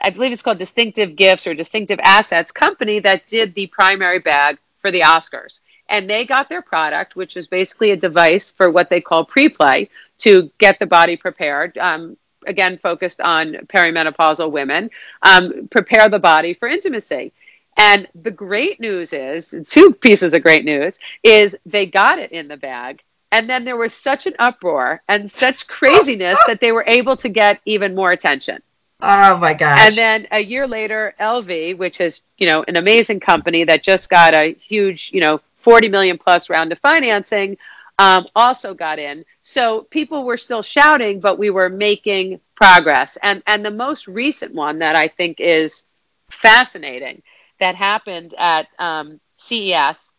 I 0.00 0.10
believe 0.10 0.32
it's 0.32 0.42
called 0.42 0.58
Distinctive 0.58 1.16
Gifts 1.16 1.46
or 1.46 1.54
Distinctive 1.54 1.98
Assets 2.02 2.52
company 2.52 3.00
that 3.00 3.26
did 3.26 3.54
the 3.54 3.66
primary 3.68 4.18
bag 4.18 4.58
for 4.78 4.90
the 4.90 5.00
Oscars. 5.00 5.60
And 5.88 6.08
they 6.08 6.26
got 6.26 6.50
their 6.50 6.60
product, 6.60 7.16
which 7.16 7.34
was 7.34 7.46
basically 7.46 7.92
a 7.92 7.96
device 7.96 8.50
for 8.50 8.70
what 8.70 8.90
they 8.90 9.00
call 9.00 9.24
pre-play 9.24 9.88
to 10.18 10.50
get 10.58 10.78
the 10.78 10.86
body 10.86 11.16
prepared. 11.16 11.78
Um, 11.78 12.18
again, 12.46 12.76
focused 12.78 13.20
on 13.20 13.54
perimenopausal 13.68 14.50
women, 14.50 14.90
um, 15.22 15.68
prepare 15.70 16.08
the 16.08 16.18
body 16.18 16.54
for 16.54 16.68
intimacy. 16.68 17.32
And 17.78 18.08
the 18.20 18.32
great 18.32 18.80
news 18.80 19.12
is 19.12 19.54
two 19.68 19.92
pieces 19.92 20.34
of 20.34 20.42
great 20.42 20.64
news 20.64 20.94
is 21.22 21.56
they 21.64 21.86
got 21.86 22.18
it 22.18 22.32
in 22.32 22.48
the 22.48 22.56
bag. 22.56 23.02
And 23.30 23.48
then 23.48 23.64
there 23.64 23.76
was 23.76 23.94
such 23.94 24.26
an 24.26 24.34
uproar 24.38 25.02
and 25.08 25.30
such 25.30 25.68
craziness 25.68 26.38
that 26.46 26.60
they 26.60 26.72
were 26.72 26.84
able 26.86 27.16
to 27.18 27.28
get 27.28 27.60
even 27.64 27.94
more 27.94 28.10
attention. 28.10 28.62
Oh 29.00 29.36
my 29.36 29.54
gosh. 29.54 29.78
And 29.78 29.94
then 29.94 30.26
a 30.32 30.40
year 30.40 30.66
later, 30.66 31.14
Elvie, 31.20 31.76
which 31.76 32.00
is, 32.00 32.22
you 32.36 32.46
know, 32.46 32.64
an 32.66 32.76
amazing 32.76 33.20
company 33.20 33.62
that 33.64 33.84
just 33.84 34.10
got 34.10 34.34
a 34.34 34.54
huge, 34.54 35.10
you 35.12 35.20
know, 35.20 35.40
40 35.58 35.88
million 35.88 36.18
plus 36.18 36.50
round 36.50 36.72
of 36.72 36.80
financing, 36.80 37.56
um, 38.00 38.26
also 38.34 38.74
got 38.74 38.98
in. 38.98 39.24
So 39.42 39.82
people 39.82 40.24
were 40.24 40.36
still 40.36 40.62
shouting, 40.62 41.20
but 41.20 41.38
we 41.38 41.50
were 41.50 41.68
making 41.68 42.40
progress. 42.56 43.16
And 43.22 43.42
and 43.46 43.64
the 43.64 43.70
most 43.70 44.08
recent 44.08 44.52
one 44.52 44.80
that 44.80 44.96
I 44.96 45.06
think 45.06 45.38
is 45.38 45.84
fascinating 46.28 47.22
that 47.60 47.74
happened 47.74 48.34
at 48.38 48.68
um, 48.78 49.20
CES 49.38 50.10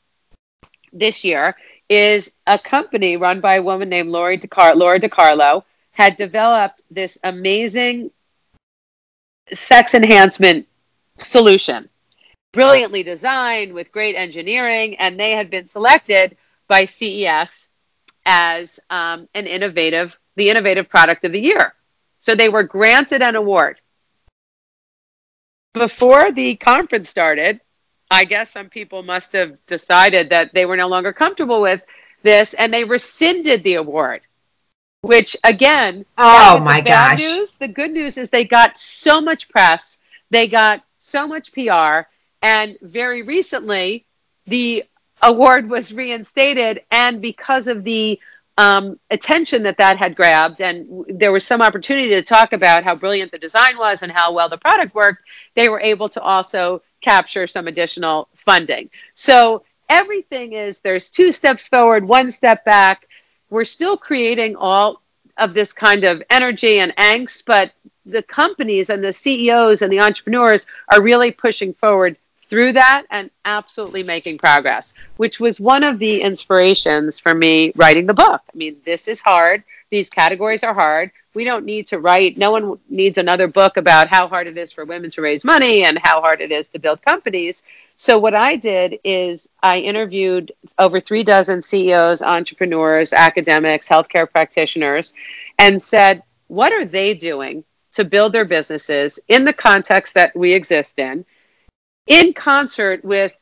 this 0.92 1.24
year 1.24 1.56
is 1.88 2.36
a 2.48 2.58
company 2.58 3.18
run 3.18 3.42
by 3.42 3.56
a 3.56 3.64
woman 3.64 3.90
named 3.90 4.10
Lori 4.10 4.38
DeCar- 4.38 4.76
Lora 4.76 5.00
DiCarlo 5.00 5.64
had 5.92 6.16
developed 6.16 6.84
this 6.90 7.18
amazing 7.24 8.12
sex 9.52 9.94
enhancement 9.94 10.68
solution, 11.18 11.90
brilliantly 12.54 13.04
designed 13.04 13.74
with 13.74 13.92
great 13.92 14.16
engineering, 14.16 14.96
and 14.98 15.20
they 15.20 15.32
had 15.32 15.50
been 15.50 15.68
selected 15.68 16.38
by 16.68 16.86
CES 16.86 17.70
as 18.26 18.80
um, 18.90 19.28
an 19.34 19.48
innovative, 19.48 20.16
the 20.36 20.50
innovative 20.50 20.88
product 20.88 21.26
of 21.26 21.32
the 21.32 21.42
year. 21.42 21.74
So 22.20 22.36
they 22.36 22.50
were 22.50 22.64
granted 22.64 23.22
an 23.22 23.36
award. 23.36 23.80
Before 25.74 26.32
the 26.32 26.56
conference 26.56 27.10
started, 27.10 27.62
I 28.12 28.26
guess 28.26 28.52
some 28.52 28.70
people 28.70 29.04
must 29.04 29.34
have 29.34 29.58
decided 29.68 30.30
that 30.32 30.54
they 30.54 30.66
were 30.66 30.78
no 30.78 30.88
longer 30.88 31.14
comfortable 31.14 31.62
with 31.62 31.84
this 32.24 32.54
and 32.56 32.74
they 32.74 32.84
rescinded 32.84 33.64
the 33.64 33.76
award. 33.76 34.22
Which 35.02 35.38
again, 35.44 36.06
oh 36.18 36.60
my 36.60 36.82
gosh. 36.82 37.20
News. 37.20 37.56
The 37.56 37.68
good 37.68 37.92
news 37.92 38.18
is 38.18 38.30
they 38.30 38.44
got 38.44 38.80
so 38.80 39.22
much 39.22 39.48
press, 39.48 40.00
they 40.30 40.48
got 40.48 40.84
so 40.98 41.28
much 41.28 41.54
PR, 41.54 42.10
and 42.42 42.78
very 42.82 43.22
recently 43.22 44.06
the 44.48 44.84
award 45.22 45.70
was 45.70 45.94
reinstated 45.94 46.82
and 46.92 47.22
because 47.22 47.68
of 47.68 47.84
the 47.84 48.20
um, 48.60 49.00
attention 49.10 49.64
that 49.64 49.78
that 49.78 49.96
had 49.96 50.18
grabbed, 50.18 50.62
and 50.62 51.06
there 51.08 51.32
was 51.32 51.46
some 51.46 51.62
opportunity 51.62 52.10
to 52.10 52.22
talk 52.22 52.52
about 52.52 52.84
how 52.84 52.94
brilliant 52.94 53.32
the 53.32 53.38
design 53.38 53.78
was 53.78 54.04
and 54.04 54.12
how 54.12 54.34
well 54.34 54.50
the 54.50 54.58
product 54.58 54.94
worked, 54.94 55.24
they 55.56 55.70
were 55.70 55.80
able 55.80 56.10
to 56.10 56.22
also 56.22 56.82
capture 57.00 57.48
some 57.48 57.68
additional 57.68 58.28
funding. 58.36 58.90
So 59.14 59.64
everything 59.88 60.52
is 60.52 60.82
there's 60.82 61.10
two 61.10 61.32
steps 61.32 61.70
forward, 61.70 62.06
one 62.06 62.30
step 62.30 62.66
back. 62.66 63.08
We're 63.50 63.64
still 63.64 63.96
creating 63.96 64.58
all 64.58 65.02
of 65.38 65.54
this 65.54 65.72
kind 65.72 66.04
of 66.04 66.22
energy 66.30 66.80
and 66.80 66.94
angst, 66.98 67.44
but 67.46 67.72
the 68.06 68.24
companies 68.24 68.90
and 68.90 69.02
the 69.02 69.14
CEOs 69.14 69.84
and 69.84 69.94
the 69.94 70.02
entrepreneurs 70.02 70.66
are 70.92 71.02
really 71.02 71.32
pushing 71.32 71.74
forward 71.74 72.18
through 72.50 72.74
that 72.74 73.06
and 73.12 73.30
absolutely 73.46 74.04
making 74.04 74.38
progress, 74.38 74.94
which 75.18 75.40
was 75.40 75.60
one 75.60 75.84
of 75.84 76.00
the 76.00 76.22
inspirations 76.22 77.20
for 77.20 77.34
me 77.34 77.72
writing 77.76 78.06
the 78.06 78.14
book. 78.14 78.42
I 78.54 78.58
mean, 78.58 78.78
this 78.86 79.08
is 79.08 79.22
hard. 79.22 79.64
These 79.92 80.10
categories 80.10 80.64
are 80.64 80.74
hard. 80.74 81.12
We 81.36 81.44
don't 81.44 81.66
need 81.66 81.86
to 81.88 82.00
write, 82.00 82.38
no 82.38 82.52
one 82.52 82.80
needs 82.90 83.20
another 83.20 83.48
book 83.48 83.78
about 83.78 84.08
how 84.08 84.28
hard 84.28 84.48
it 84.48 84.58
is 84.58 84.72
for 84.72 84.84
women 84.84 85.12
to 85.12 85.22
raise 85.22 85.46
money 85.46 85.84
and 85.84 86.00
how 86.04 86.22
hard 86.22 86.42
it 86.42 86.52
is 86.52 86.70
to 86.70 86.80
build 86.80 87.04
companies. 87.04 87.64
So, 87.98 88.18
what 88.18 88.34
I 88.34 88.56
did 88.56 89.00
is 89.04 89.48
I 89.62 89.80
interviewed 89.80 90.52
over 90.80 91.00
three 91.00 91.24
dozen 91.24 91.62
CEOs, 91.62 92.24
entrepreneurs, 92.24 93.14
academics, 93.14 93.88
healthcare 93.88 94.30
practitioners, 94.30 95.14
and 95.60 95.82
said, 95.82 96.24
what 96.48 96.74
are 96.74 96.86
they 96.86 97.14
doing 97.14 97.64
to 97.94 98.04
build 98.04 98.34
their 98.34 98.46
businesses 98.46 99.20
in 99.28 99.46
the 99.46 99.54
context 99.54 100.16
that 100.16 100.36
we 100.36 100.52
exist 100.54 100.98
in? 100.98 101.26
In 102.10 102.34
concert 102.34 103.06
with 103.06 103.34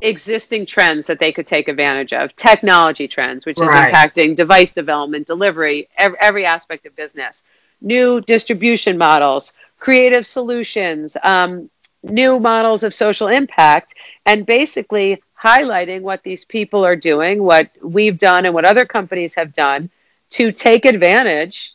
existing 0.00 0.66
trends 0.66 1.06
that 1.06 1.20
they 1.20 1.32
could 1.32 1.46
take 1.46 1.68
advantage 1.68 2.12
of 2.12 2.34
technology 2.36 3.08
trends 3.08 3.46
which 3.46 3.58
is 3.58 3.68
impacting 3.68 4.36
device 4.36 4.70
development 4.70 5.26
delivery 5.26 5.88
every, 5.96 6.18
every, 6.20 6.44
aspect 6.44 6.84
of 6.84 6.94
business. 6.96 7.44
New 7.80 8.20
distribution 8.20 8.98
models 8.98 9.52
creative 9.78 10.26
solutions 10.26 11.16
um, 11.22 11.70
new 12.02 12.38
models 12.38 12.82
of 12.82 12.92
social 12.92 13.28
impact 13.28 13.94
and 14.26 14.44
basically 14.44 15.22
highlighting 15.42 16.02
what 16.02 16.22
these 16.22 16.44
people 16.44 16.84
are 16.84 16.96
doing 16.96 17.42
what 17.42 17.70
we've 17.82 18.18
done 18.18 18.44
and 18.44 18.54
what 18.54 18.64
other 18.64 18.84
companies 18.84 19.34
have 19.34 19.52
done 19.52 19.88
to 20.28 20.52
take 20.52 20.84
advantage 20.84 21.72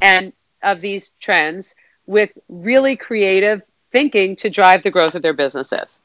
and 0.00 0.32
of 0.62 0.80
these 0.80 1.10
trends 1.20 1.74
with 2.06 2.30
really 2.48 2.96
creative 2.96 3.62
thinking 3.90 4.36
to 4.36 4.50
drive 4.50 4.82
the 4.82 4.90
growth 4.90 5.14
of 5.14 5.22
their 5.22 5.32
businesses. 5.32 5.98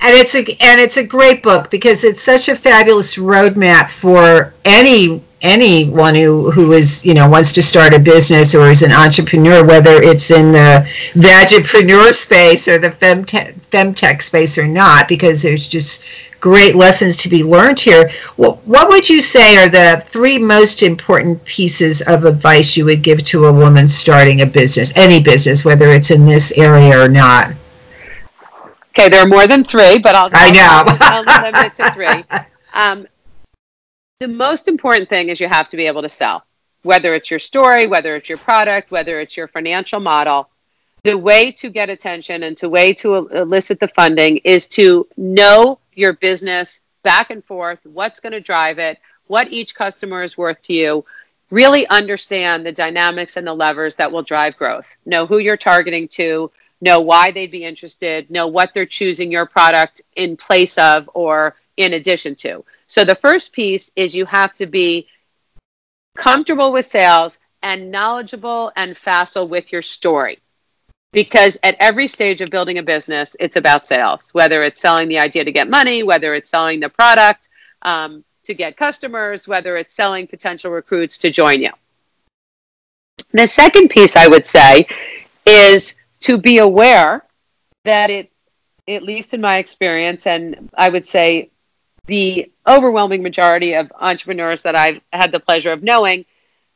And 0.00 0.14
it's 0.14 0.34
a 0.34 0.40
and 0.40 0.80
it's 0.80 0.98
a 0.98 1.04
great 1.04 1.42
book 1.42 1.70
because 1.70 2.04
it's 2.04 2.20
such 2.20 2.48
a 2.48 2.56
fabulous 2.56 3.16
roadmap 3.16 3.90
for 3.90 4.54
any 4.64 5.22
anyone 5.40 6.14
who 6.14 6.50
who 6.50 6.72
is 6.72 7.04
you 7.04 7.14
know 7.14 7.28
wants 7.28 7.52
to 7.52 7.62
start 7.62 7.94
a 7.94 7.98
business 7.98 8.54
or 8.54 8.70
is 8.70 8.82
an 8.82 8.92
entrepreneur, 8.92 9.64
whether 9.64 10.02
it's 10.02 10.30
in 10.30 10.52
the 10.52 10.86
vagipreneur 11.14 12.12
space 12.12 12.68
or 12.68 12.78
the 12.78 12.90
femtech, 12.90 13.54
femtech 13.70 14.22
space 14.22 14.58
or 14.58 14.66
not, 14.66 15.08
because 15.08 15.42
there's 15.42 15.66
just 15.66 16.04
great 16.44 16.74
lessons 16.74 17.16
to 17.16 17.30
be 17.30 17.42
learned 17.42 17.80
here. 17.80 18.10
What, 18.36 18.58
what 18.66 18.90
would 18.90 19.08
you 19.08 19.22
say 19.22 19.56
are 19.56 19.70
the 19.70 20.04
three 20.08 20.38
most 20.38 20.82
important 20.82 21.42
pieces 21.46 22.02
of 22.02 22.26
advice 22.26 22.76
you 22.76 22.84
would 22.84 23.02
give 23.02 23.24
to 23.24 23.46
a 23.46 23.52
woman 23.52 23.88
starting 23.88 24.42
a 24.42 24.46
business, 24.46 24.94
any 24.94 25.22
business, 25.22 25.64
whether 25.64 25.88
it's 25.88 26.10
in 26.10 26.26
this 26.26 26.52
area 26.58 27.02
or 27.02 27.08
not? 27.08 27.54
Okay, 28.90 29.08
there 29.08 29.22
are 29.22 29.26
more 29.26 29.46
than 29.46 29.64
three, 29.64 29.98
but 29.98 30.14
I'll, 30.14 30.28
I 30.34 30.50
know. 30.50 30.82
I'll, 30.86 31.24
I'll 31.24 31.44
limit 31.44 31.72
it 31.72 31.82
to 31.82 31.90
three. 31.92 32.44
Um, 32.76 33.06
the 34.18 34.26
most 34.26 34.66
important 34.66 35.08
thing 35.08 35.28
is 35.28 35.38
you 35.38 35.46
have 35.46 35.68
to 35.68 35.76
be 35.76 35.86
able 35.86 36.02
to 36.02 36.08
sell, 36.08 36.44
whether 36.82 37.14
it's 37.14 37.30
your 37.30 37.38
story, 37.38 37.86
whether 37.86 38.16
it's 38.16 38.28
your 38.28 38.38
product, 38.38 38.90
whether 38.90 39.20
it's 39.20 39.36
your 39.36 39.46
financial 39.46 40.00
model. 40.00 40.50
The 41.04 41.18
way 41.18 41.52
to 41.52 41.68
get 41.68 41.90
attention 41.90 42.44
and 42.44 42.56
to 42.56 42.70
way 42.70 42.94
to 42.94 43.28
elicit 43.28 43.78
the 43.78 43.88
funding 43.88 44.38
is 44.38 44.66
to 44.68 45.06
know 45.18 45.78
your 45.92 46.14
business 46.14 46.80
back 47.02 47.28
and 47.28 47.44
forth, 47.44 47.78
what's 47.84 48.20
going 48.20 48.32
to 48.32 48.40
drive 48.40 48.78
it, 48.78 48.98
what 49.26 49.52
each 49.52 49.74
customer 49.74 50.22
is 50.22 50.38
worth 50.38 50.62
to 50.62 50.72
you. 50.72 51.04
Really 51.50 51.86
understand 51.88 52.64
the 52.64 52.72
dynamics 52.72 53.36
and 53.36 53.46
the 53.46 53.52
levers 53.52 53.96
that 53.96 54.10
will 54.10 54.22
drive 54.22 54.56
growth. 54.56 54.96
Know 55.04 55.26
who 55.26 55.38
you're 55.38 55.58
targeting 55.58 56.08
to, 56.08 56.50
know 56.80 57.02
why 57.02 57.30
they'd 57.30 57.50
be 57.50 57.66
interested, 57.66 58.30
know 58.30 58.46
what 58.46 58.72
they're 58.72 58.86
choosing 58.86 59.30
your 59.30 59.44
product 59.44 60.00
in 60.16 60.38
place 60.38 60.78
of 60.78 61.10
or 61.12 61.54
in 61.76 61.92
addition 61.92 62.34
to. 62.36 62.64
So 62.86 63.04
the 63.04 63.14
first 63.14 63.52
piece 63.52 63.92
is 63.94 64.14
you 64.14 64.24
have 64.24 64.54
to 64.56 64.64
be 64.64 65.06
comfortable 66.16 66.72
with 66.72 66.86
sales 66.86 67.38
and 67.62 67.90
knowledgeable 67.90 68.72
and 68.74 68.96
facile 68.96 69.48
with 69.48 69.70
your 69.70 69.82
story 69.82 70.38
because 71.14 71.56
at 71.62 71.76
every 71.78 72.08
stage 72.08 72.40
of 72.40 72.50
building 72.50 72.78
a 72.78 72.82
business, 72.82 73.36
it's 73.38 73.56
about 73.56 73.86
sales, 73.86 74.28
whether 74.32 74.64
it's 74.64 74.80
selling 74.80 75.08
the 75.08 75.18
idea 75.18 75.44
to 75.44 75.52
get 75.52 75.70
money, 75.70 76.02
whether 76.02 76.34
it's 76.34 76.50
selling 76.50 76.80
the 76.80 76.88
product 76.88 77.48
um, 77.82 78.24
to 78.42 78.52
get 78.52 78.76
customers, 78.76 79.46
whether 79.46 79.76
it's 79.76 79.94
selling 79.94 80.26
potential 80.26 80.72
recruits 80.72 81.16
to 81.18 81.30
join 81.30 81.62
you. 81.62 81.70
The 83.30 83.46
second 83.46 83.88
piece 83.88 84.16
I 84.16 84.26
would 84.26 84.46
say 84.46 84.86
is 85.46 85.94
to 86.20 86.36
be 86.36 86.58
aware 86.58 87.24
that 87.84 88.10
it, 88.10 88.30
at 88.88 89.02
least 89.02 89.34
in 89.34 89.40
my 89.40 89.58
experience, 89.58 90.26
and 90.26 90.68
I 90.74 90.88
would 90.88 91.06
say 91.06 91.50
the 92.06 92.50
overwhelming 92.66 93.22
majority 93.22 93.74
of 93.74 93.90
entrepreneurs 94.00 94.62
that 94.64 94.76
I've 94.76 95.00
had 95.12 95.32
the 95.32 95.40
pleasure 95.40 95.70
of 95.70 95.82
knowing, 95.82 96.24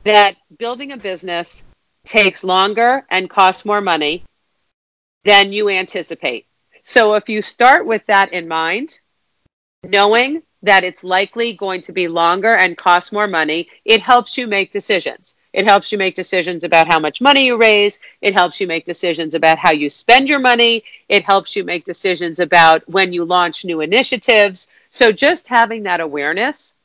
that 0.05 0.37
building 0.57 0.93
a 0.93 0.97
business 0.97 1.65
takes 2.05 2.43
longer 2.43 3.05
and 3.09 3.29
costs 3.29 3.65
more 3.65 3.81
money 3.81 4.23
than 5.23 5.51
you 5.51 5.69
anticipate. 5.69 6.47
So 6.83 7.13
if 7.13 7.29
you 7.29 7.41
start 7.41 7.85
with 7.85 8.05
that 8.07 8.33
in 8.33 8.47
mind, 8.47 8.99
knowing 9.83 10.43
that 10.61 10.83
it's 10.83 11.03
likely 11.03 11.53
going 11.53 11.81
to 11.81 11.91
be 11.91 12.07
longer 12.07 12.55
and 12.55 12.77
cost 12.77 13.13
more 13.13 13.27
money, 13.27 13.67
it 13.85 14.01
helps 14.01 14.37
you 14.37 14.47
make 14.47 14.71
decisions. 14.71 15.35
It 15.53 15.65
helps 15.65 15.91
you 15.91 15.97
make 15.97 16.15
decisions 16.15 16.63
about 16.63 16.87
how 16.87 16.99
much 16.99 17.21
money 17.21 17.45
you 17.47 17.57
raise. 17.57 17.99
It 18.21 18.33
helps 18.33 18.59
you 18.59 18.67
make 18.67 18.85
decisions 18.85 19.33
about 19.33 19.57
how 19.57 19.71
you 19.71 19.89
spend 19.89 20.29
your 20.29 20.39
money. 20.39 20.83
It 21.07 21.23
helps 21.23 21.55
you 21.55 21.63
make 21.63 21.85
decisions 21.85 22.39
about 22.39 22.87
when 22.87 23.13
you 23.13 23.25
launch 23.25 23.65
new 23.65 23.81
initiatives. 23.81 24.67
So 24.91 25.11
just 25.11 25.47
having 25.47 25.83
that 25.83 26.01
awareness. 26.01 26.75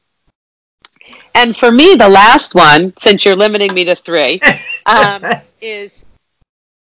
And 1.34 1.54
for 1.56 1.70
me, 1.70 1.94
the 1.94 2.08
last 2.08 2.54
one, 2.54 2.96
since 2.96 3.24
you're 3.24 3.36
limiting 3.36 3.74
me 3.74 3.84
to 3.84 3.94
three, 3.94 4.40
um, 4.86 5.22
is 5.60 6.03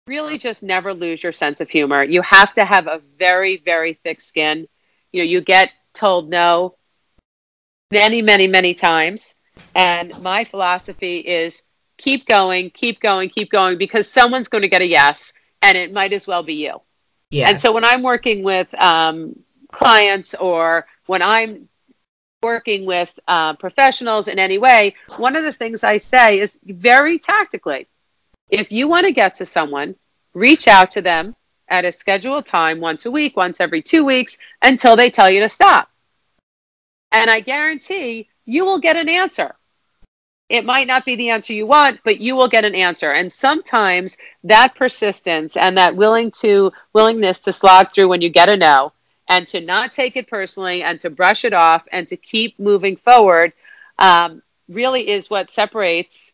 really 0.08 0.38
just 0.38 0.63
never 0.63 0.93
lose 0.93 1.22
your 1.22 1.32
sense 1.32 1.62
of 1.62 1.70
humor. 1.70 2.04
You 2.04 2.22
have 2.22 2.54
to 2.56 2.65
have 2.65 2.88
a 2.88 3.02
very, 3.17 3.58
very 3.58 3.93
thick 3.93 4.22
skin. 4.22 4.67
You 5.12 5.22
know, 5.22 5.26
you 5.26 5.41
get 5.41 5.72
told 5.93 6.30
no 6.30 6.76
many, 7.91 8.22
many, 8.22 8.48
many 8.48 8.74
times. 8.74 9.36
And 9.76 10.20
my 10.22 10.43
philosophy 10.43 11.17
is 11.17 11.63
keep 11.98 12.26
going, 12.28 12.70
keep 12.70 13.00
going, 13.00 13.30
keep 13.30 13.50
going, 13.52 13.78
because 13.78 14.10
someone's 14.10 14.48
going 14.48 14.62
to 14.62 14.67
get 14.67 14.82
a 14.82 14.88
yes, 14.88 15.34
and 15.62 15.78
it 15.78 15.91
might 15.91 16.13
as 16.13 16.28
well 16.28 16.43
be 16.43 16.54
you. 16.54 16.82
Yes. 17.32 17.50
And 17.50 17.60
so 17.60 17.74
when 17.74 17.84
I'm 17.84 18.04
working 18.04 18.43
with 18.43 18.74
um, 18.76 19.36
clients 19.72 20.36
or 20.36 20.86
when 21.08 21.22
I'm 21.22 21.67
working 22.41 22.86
with 22.86 23.17
uh, 23.28 23.54
professionals 23.56 24.28
in 24.28 24.39
any 24.39 24.58
way, 24.58 24.96
one 25.17 25.36
of 25.36 25.43
the 25.43 25.52
things 25.52 25.84
I 25.84 25.98
say 25.98 26.39
is 26.39 26.60
very 26.63 27.17
tactically 27.17 27.88
if 28.50 28.72
you 28.72 28.88
want 28.88 29.06
to 29.06 29.12
get 29.12 29.36
to 29.36 29.46
someone, 29.46 29.96
reach 30.34 30.68
out 30.68 30.92
to 30.92 31.02
them 31.02 31.36
at 31.70 31.86
a 31.86 31.92
scheduled 31.92 32.46
time 32.46 32.80
once 32.80 33.06
a 33.06 33.12
week, 33.12 33.36
once 33.36 33.60
every 33.60 33.82
two 33.82 34.06
weeks 34.06 34.38
until 34.62 34.96
they 34.96 35.10
tell 35.10 35.30
you 35.30 35.40
to 35.42 35.50
stop. 35.50 35.90
And 37.12 37.30
I 37.30 37.40
guarantee 37.40 38.30
you 38.46 38.66
will 38.66 38.80
get 38.80 38.96
an 38.96 39.10
answer. 39.10 39.56
It 40.50 40.64
might 40.64 40.88
not 40.88 41.06
be 41.06 41.16
the 41.18 41.30
answer 41.30 41.52
you 41.52 41.68
want, 41.68 42.00
but 42.06 42.22
you 42.22 42.36
will 42.36 42.48
get 42.48 42.64
an 42.64 42.76
answer. 42.76 43.12
And 43.12 43.32
sometimes 43.32 44.18
that 44.46 44.76
persistence 44.76 45.58
and 45.58 45.78
that 45.78 45.96
willing 45.96 46.32
to 46.40 46.72
willingness 46.94 47.42
to 47.42 47.52
slog 47.52 47.92
through 47.92 48.08
when 48.08 48.22
you 48.22 48.30
get 48.30 48.48
a 48.48 48.56
no 48.56 48.94
and 49.28 49.46
to 49.50 49.60
not 49.60 49.92
take 49.92 50.16
it 50.16 50.30
personally 50.30 50.84
and 50.84 51.02
to 51.02 51.10
brush 51.10 51.44
it 51.44 51.54
off 51.54 51.86
and 51.92 52.08
to 52.08 52.16
keep 52.16 52.58
moving 52.60 52.96
forward 52.96 53.52
um, 54.00 54.42
really 54.70 55.10
is 55.10 55.30
what 55.30 55.52
separates 55.52 56.34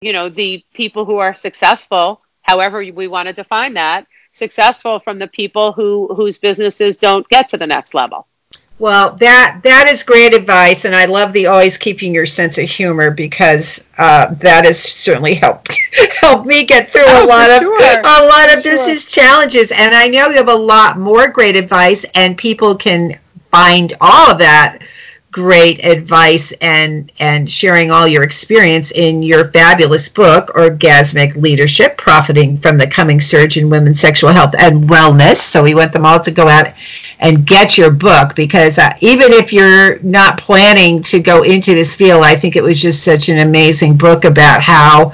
you 0.00 0.12
know 0.12 0.28
the 0.28 0.64
people 0.74 1.04
who 1.04 1.16
are 1.16 1.34
successful 1.34 2.20
however 2.42 2.78
we 2.92 3.08
want 3.08 3.28
to 3.28 3.32
define 3.32 3.74
that 3.74 4.06
successful 4.32 4.98
from 4.98 5.18
the 5.18 5.28
people 5.28 5.72
who 5.72 6.12
whose 6.14 6.38
businesses 6.38 6.96
don't 6.96 7.28
get 7.28 7.48
to 7.48 7.56
the 7.56 7.66
next 7.66 7.94
level 7.94 8.26
well, 8.78 9.16
that 9.16 9.60
that 9.62 9.88
is 9.88 10.02
great 10.02 10.34
advice, 10.34 10.84
and 10.84 10.94
I 10.94 11.06
love 11.06 11.32
the 11.32 11.46
always 11.46 11.78
keeping 11.78 12.12
your 12.12 12.26
sense 12.26 12.58
of 12.58 12.68
humor 12.68 13.10
because 13.10 13.86
uh, 13.96 14.34
that 14.34 14.66
has 14.66 14.78
certainly 14.78 15.34
helped 15.34 15.74
helped 16.20 16.46
me 16.46 16.66
get 16.66 16.92
through 16.92 17.04
oh, 17.06 17.24
a 17.24 17.26
lot 17.26 17.50
of 17.50 17.60
sure. 17.60 18.00
a 18.00 18.26
lot 18.26 18.50
for 18.50 18.58
of 18.58 18.64
business 18.64 19.10
sure. 19.10 19.22
challenges. 19.22 19.72
And 19.72 19.94
I 19.94 20.08
know 20.08 20.28
you 20.28 20.36
have 20.36 20.48
a 20.48 20.54
lot 20.54 20.98
more 20.98 21.28
great 21.28 21.56
advice, 21.56 22.04
and 22.14 22.36
people 22.36 22.74
can 22.74 23.18
find 23.50 23.94
all 24.02 24.32
of 24.32 24.38
that 24.40 24.80
great 25.36 25.84
advice 25.84 26.50
and 26.62 27.12
and 27.18 27.50
sharing 27.50 27.90
all 27.90 28.08
your 28.08 28.22
experience 28.22 28.90
in 28.92 29.22
your 29.22 29.48
fabulous 29.48 30.08
book 30.08 30.46
orgasmic 30.54 31.36
leadership 31.36 31.98
profiting 31.98 32.56
from 32.56 32.78
the 32.78 32.86
coming 32.86 33.20
surge 33.20 33.58
in 33.58 33.68
women's 33.68 34.00
sexual 34.00 34.30
health 34.30 34.54
and 34.58 34.88
wellness. 34.88 35.36
So 35.36 35.62
we 35.62 35.74
want 35.74 35.92
them 35.92 36.06
all 36.06 36.20
to 36.20 36.30
go 36.30 36.48
out 36.48 36.68
and 37.20 37.46
get 37.46 37.76
your 37.76 37.90
book 37.90 38.34
because 38.34 38.78
uh, 38.78 38.90
even 39.02 39.30
if 39.32 39.52
you're 39.52 39.98
not 39.98 40.38
planning 40.38 41.02
to 41.02 41.20
go 41.20 41.42
into 41.42 41.74
this 41.74 41.96
field 41.96 42.22
i 42.22 42.36
think 42.36 42.56
it 42.56 42.62
was 42.62 42.80
just 42.80 43.02
such 43.02 43.30
an 43.30 43.38
amazing 43.38 43.96
book 43.96 44.24
about 44.24 44.60
how 44.60 45.12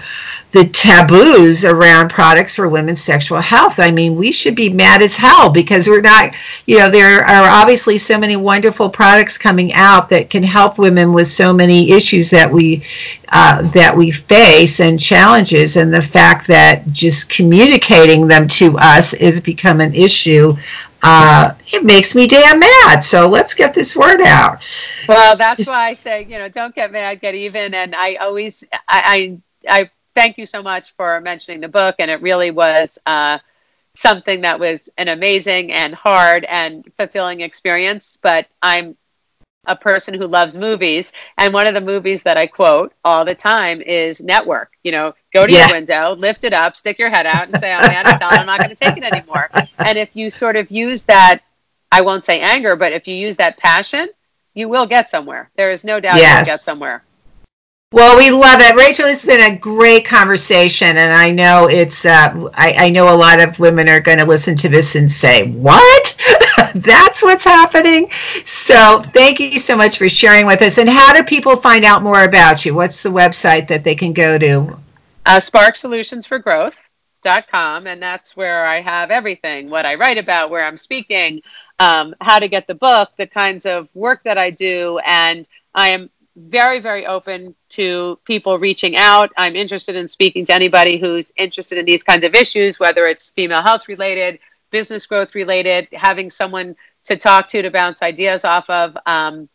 the 0.52 0.66
taboos 0.66 1.64
around 1.64 2.10
products 2.10 2.54
for 2.54 2.68
women's 2.68 3.02
sexual 3.02 3.40
health. 3.40 3.80
I 3.80 3.90
mean, 3.90 4.16
we 4.16 4.32
should 4.32 4.54
be 4.54 4.68
mad 4.68 5.00
as 5.00 5.16
hell 5.16 5.50
because 5.50 5.88
we're 5.88 6.02
not, 6.02 6.34
you 6.66 6.78
know, 6.78 6.90
there 6.90 7.24
are 7.24 7.48
obviously 7.48 7.96
so 7.96 8.18
many 8.18 8.36
wonderful 8.36 8.90
products 8.90 9.38
coming 9.38 9.72
out 9.72 10.10
that 10.10 10.28
can 10.28 10.42
help 10.42 10.78
women 10.78 11.14
with 11.14 11.26
so 11.26 11.54
many 11.54 11.90
issues 11.90 12.28
that 12.30 12.50
we 12.52 12.84
uh, 13.30 13.62
that 13.70 13.96
we 13.96 14.10
face 14.10 14.80
and 14.80 15.00
challenges, 15.00 15.78
and 15.78 15.92
the 15.92 16.02
fact 16.02 16.46
that 16.46 16.86
just 16.92 17.30
communicating 17.30 18.28
them 18.28 18.46
to 18.46 18.76
us 18.78 19.14
is 19.14 19.40
become 19.40 19.80
an 19.80 19.94
issue. 19.94 20.54
Uh, 21.02 21.52
it 21.72 21.82
makes 21.82 22.14
me 22.14 22.28
damn 22.28 22.60
mad. 22.60 23.00
So 23.00 23.26
let's 23.26 23.54
get 23.54 23.74
this 23.74 23.96
word 23.96 24.20
out. 24.20 24.68
Well, 25.08 25.36
that's 25.36 25.66
why 25.66 25.88
I 25.88 25.94
say, 25.94 26.24
you 26.24 26.38
know, 26.38 26.48
don't 26.48 26.74
get 26.74 26.92
mad, 26.92 27.20
get 27.20 27.34
even. 27.34 27.74
And 27.74 27.94
I 27.94 28.16
always, 28.16 28.62
I, 28.86 29.38
I, 29.66 29.80
I 29.82 29.90
thank 30.14 30.38
you 30.38 30.46
so 30.46 30.62
much 30.62 30.92
for 30.92 31.20
mentioning 31.20 31.60
the 31.60 31.68
book. 31.68 31.96
And 31.98 32.10
it 32.10 32.22
really 32.22 32.50
was 32.50 32.98
uh, 33.06 33.38
something 33.94 34.40
that 34.42 34.58
was 34.58 34.88
an 34.98 35.08
amazing 35.08 35.72
and 35.72 35.94
hard 35.94 36.44
and 36.44 36.90
fulfilling 36.96 37.40
experience. 37.40 38.18
But 38.20 38.46
I'm 38.62 38.96
a 39.66 39.76
person 39.76 40.14
who 40.14 40.26
loves 40.26 40.56
movies. 40.56 41.12
And 41.38 41.54
one 41.54 41.66
of 41.66 41.74
the 41.74 41.80
movies 41.80 42.22
that 42.24 42.36
I 42.36 42.46
quote 42.46 42.92
all 43.04 43.24
the 43.24 43.34
time 43.34 43.80
is 43.80 44.20
Network. 44.20 44.72
You 44.82 44.92
know, 44.92 45.14
go 45.32 45.46
to 45.46 45.52
yeah. 45.52 45.68
your 45.68 45.76
window, 45.76 46.14
lift 46.16 46.44
it 46.44 46.52
up, 46.52 46.76
stick 46.76 46.98
your 46.98 47.10
head 47.10 47.26
out, 47.26 47.48
and 47.48 47.58
say, 47.58 47.72
I'm 47.72 47.82
mad 47.82 48.06
as 48.06 48.20
hell, 48.20 48.30
I'm 48.32 48.46
not 48.46 48.58
going 48.58 48.70
to 48.70 48.76
take 48.76 48.96
it 48.96 49.04
anymore. 49.04 49.50
And 49.78 49.98
if 49.98 50.14
you 50.14 50.30
sort 50.30 50.56
of 50.56 50.70
use 50.70 51.04
that, 51.04 51.40
I 51.92 52.00
won't 52.00 52.24
say 52.24 52.40
anger, 52.40 52.74
but 52.74 52.92
if 52.92 53.06
you 53.06 53.14
use 53.14 53.36
that 53.36 53.56
passion, 53.58 54.08
you 54.54 54.68
will 54.68 54.86
get 54.86 55.10
somewhere. 55.10 55.50
There 55.56 55.70
is 55.70 55.84
no 55.84 56.00
doubt 56.00 56.16
yes. 56.16 56.38
you'll 56.38 56.54
get 56.54 56.60
somewhere. 56.60 57.04
Well, 57.92 58.16
we 58.16 58.30
love 58.30 58.62
it, 58.62 58.74
Rachel. 58.74 59.04
It's 59.04 59.26
been 59.26 59.52
a 59.52 59.58
great 59.58 60.06
conversation, 60.06 60.88
and 60.88 61.12
I 61.12 61.30
know 61.30 61.68
it's. 61.68 62.06
Uh, 62.06 62.48
I, 62.54 62.86
I 62.86 62.90
know 62.90 63.14
a 63.14 63.16
lot 63.16 63.38
of 63.38 63.58
women 63.58 63.86
are 63.86 64.00
going 64.00 64.16
to 64.16 64.24
listen 64.24 64.56
to 64.56 64.68
this 64.70 64.96
and 64.96 65.12
say, 65.12 65.50
"What? 65.50 66.16
That's 66.74 67.22
what's 67.22 67.44
happening." 67.44 68.10
So, 68.46 69.02
thank 69.02 69.40
you 69.40 69.58
so 69.58 69.76
much 69.76 69.98
for 69.98 70.08
sharing 70.08 70.46
with 70.46 70.62
us. 70.62 70.78
And 70.78 70.88
how 70.88 71.12
do 71.12 71.22
people 71.22 71.54
find 71.54 71.84
out 71.84 72.02
more 72.02 72.24
about 72.24 72.64
you? 72.64 72.74
What's 72.74 73.02
the 73.02 73.10
website 73.10 73.68
that 73.68 73.84
they 73.84 73.94
can 73.94 74.14
go 74.14 74.38
to? 74.38 74.78
Uh, 75.26 75.38
Spark 75.38 75.76
Solutions 75.76 76.24
for 76.26 76.38
Growth 76.38 76.88
dot 77.20 77.46
com 77.48 77.86
and 77.86 78.02
that's 78.02 78.36
where 78.36 78.66
i 78.66 78.80
have 78.80 79.12
everything 79.12 79.70
what 79.70 79.86
i 79.86 79.94
write 79.94 80.18
about 80.18 80.50
where 80.50 80.64
i'm 80.64 80.76
speaking 80.76 81.40
um, 81.78 82.12
how 82.20 82.40
to 82.40 82.48
get 82.48 82.66
the 82.66 82.74
book 82.74 83.10
the 83.16 83.28
kinds 83.28 83.64
of 83.64 83.88
work 83.94 84.24
that 84.24 84.38
i 84.38 84.50
do 84.50 84.98
and 85.04 85.48
i 85.72 85.90
am 85.90 86.10
very, 86.36 86.78
very 86.78 87.06
open 87.06 87.54
to 87.72 88.18
people 88.24 88.58
reaching 88.58 88.96
out. 88.96 89.30
I'm 89.36 89.56
interested 89.56 89.96
in 89.96 90.06
speaking 90.08 90.44
to 90.46 90.54
anybody 90.54 90.96
who's 90.98 91.26
interested 91.36 91.78
in 91.78 91.84
these 91.84 92.02
kinds 92.02 92.24
of 92.24 92.34
issues, 92.34 92.78
whether 92.78 93.06
it's 93.06 93.30
female 93.30 93.62
health 93.62 93.88
related, 93.88 94.38
business 94.70 95.06
growth 95.06 95.34
related, 95.34 95.88
having 95.92 96.30
someone 96.30 96.76
to 97.04 97.16
talk 97.16 97.48
to 97.48 97.62
to 97.62 97.70
bounce 97.70 98.02
ideas 98.02 98.44
off 98.44 98.68
of. 98.70 98.96
Um, 99.06 99.48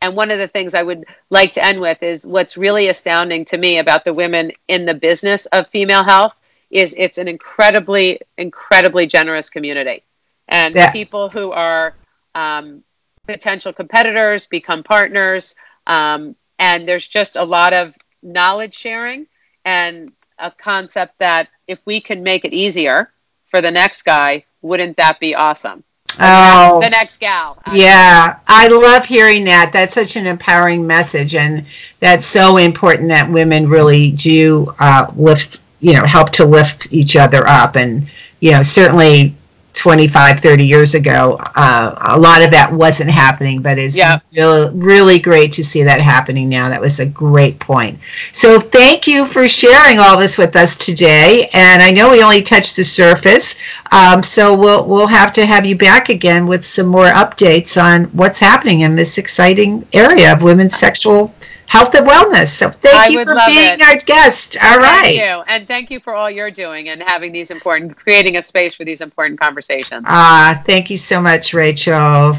and 0.00 0.14
one 0.14 0.30
of 0.30 0.38
the 0.38 0.48
things 0.48 0.74
I 0.74 0.82
would 0.82 1.04
like 1.30 1.52
to 1.54 1.64
end 1.64 1.80
with 1.80 2.02
is 2.02 2.26
what's 2.26 2.56
really 2.56 2.88
astounding 2.88 3.44
to 3.46 3.58
me 3.58 3.78
about 3.78 4.04
the 4.04 4.12
women 4.12 4.52
in 4.68 4.84
the 4.84 4.94
business 4.94 5.46
of 5.46 5.66
female 5.68 6.04
health 6.04 6.38
is 6.70 6.94
it's 6.98 7.18
an 7.18 7.28
incredibly, 7.28 8.20
incredibly 8.36 9.06
generous 9.06 9.48
community. 9.48 10.02
And 10.48 10.74
yeah. 10.74 10.90
people 10.90 11.30
who 11.30 11.52
are 11.52 11.94
um, 12.34 12.82
potential 13.26 13.72
competitors 13.72 14.46
become 14.46 14.82
partners. 14.82 15.54
Um, 15.86 16.36
and 16.58 16.88
there's 16.88 17.06
just 17.06 17.36
a 17.36 17.44
lot 17.44 17.72
of 17.72 17.94
knowledge 18.22 18.74
sharing 18.74 19.26
and 19.64 20.12
a 20.38 20.50
concept 20.50 21.18
that 21.18 21.48
if 21.66 21.80
we 21.86 22.00
can 22.00 22.22
make 22.22 22.44
it 22.44 22.52
easier 22.52 23.10
for 23.46 23.60
the 23.60 23.70
next 23.70 24.02
guy, 24.02 24.44
wouldn't 24.62 24.96
that 24.96 25.20
be 25.20 25.34
awesome? 25.34 25.84
Oh, 26.20 26.80
the 26.80 26.90
next 26.90 27.18
gal. 27.18 27.58
Yeah, 27.72 28.38
I 28.46 28.68
love 28.68 29.04
hearing 29.04 29.44
that. 29.44 29.70
That's 29.72 29.94
such 29.94 30.16
an 30.16 30.26
empowering 30.26 30.86
message, 30.86 31.34
and 31.34 31.66
that's 31.98 32.26
so 32.26 32.56
important 32.56 33.08
that 33.08 33.30
women 33.30 33.68
really 33.68 34.12
do 34.12 34.72
uh, 34.78 35.10
lift, 35.16 35.58
you 35.80 35.92
know, 35.92 36.04
help 36.04 36.30
to 36.32 36.44
lift 36.44 36.92
each 36.92 37.16
other 37.16 37.46
up. 37.48 37.76
And, 37.76 38.08
you 38.40 38.52
know, 38.52 38.62
certainly 38.62 39.34
25 39.74 40.40
30 40.40 40.64
years 40.64 40.94
ago 40.94 41.36
uh, 41.56 41.94
a 42.14 42.18
lot 42.18 42.42
of 42.42 42.50
that 42.50 42.72
wasn't 42.72 43.10
happening 43.10 43.60
but 43.60 43.78
it's 43.78 43.96
yeah. 43.96 44.18
really, 44.34 44.70
really 44.76 45.18
great 45.18 45.52
to 45.52 45.64
see 45.64 45.82
that 45.82 46.00
happening 46.00 46.48
now 46.48 46.68
that 46.68 46.80
was 46.80 47.00
a 47.00 47.06
great 47.06 47.58
point 47.58 47.98
so 48.32 48.58
thank 48.58 49.06
you 49.06 49.26
for 49.26 49.46
sharing 49.48 49.98
all 49.98 50.16
this 50.16 50.38
with 50.38 50.54
us 50.56 50.76
today 50.76 51.50
and 51.54 51.82
i 51.82 51.90
know 51.90 52.10
we 52.10 52.22
only 52.22 52.42
touched 52.42 52.76
the 52.76 52.84
surface 52.84 53.58
um, 53.92 54.22
so 54.22 54.56
we'll 54.56 54.86
we'll 54.86 55.06
have 55.06 55.32
to 55.32 55.44
have 55.44 55.66
you 55.66 55.76
back 55.76 56.08
again 56.08 56.46
with 56.46 56.64
some 56.64 56.86
more 56.86 57.06
updates 57.06 57.80
on 57.82 58.04
what's 58.06 58.38
happening 58.38 58.80
in 58.80 58.94
this 58.94 59.18
exciting 59.18 59.86
area 59.92 60.32
of 60.32 60.42
women's 60.42 60.76
sexual 60.76 61.34
health 61.66 61.94
and 61.94 62.06
wellness. 62.06 62.48
So 62.48 62.70
thank 62.70 62.96
I 62.96 63.08
you 63.08 63.24
for 63.24 63.34
being 63.46 63.80
it. 63.80 63.82
our 63.82 63.96
guest. 64.00 64.56
All 64.62 64.78
right. 64.78 65.02
Thank 65.02 65.16
you. 65.18 65.42
And 65.46 65.66
thank 65.66 65.90
you 65.90 66.00
for 66.00 66.14
all 66.14 66.30
you're 66.30 66.50
doing 66.50 66.88
and 66.88 67.02
having 67.02 67.32
these 67.32 67.50
important, 67.50 67.96
creating 67.96 68.36
a 68.36 68.42
space 68.42 68.74
for 68.74 68.84
these 68.84 69.00
important 69.00 69.40
conversations. 69.40 70.04
Ah, 70.06 70.62
thank 70.66 70.90
you 70.90 70.96
so 70.96 71.20
much, 71.20 71.52
Rachel. 71.54 72.36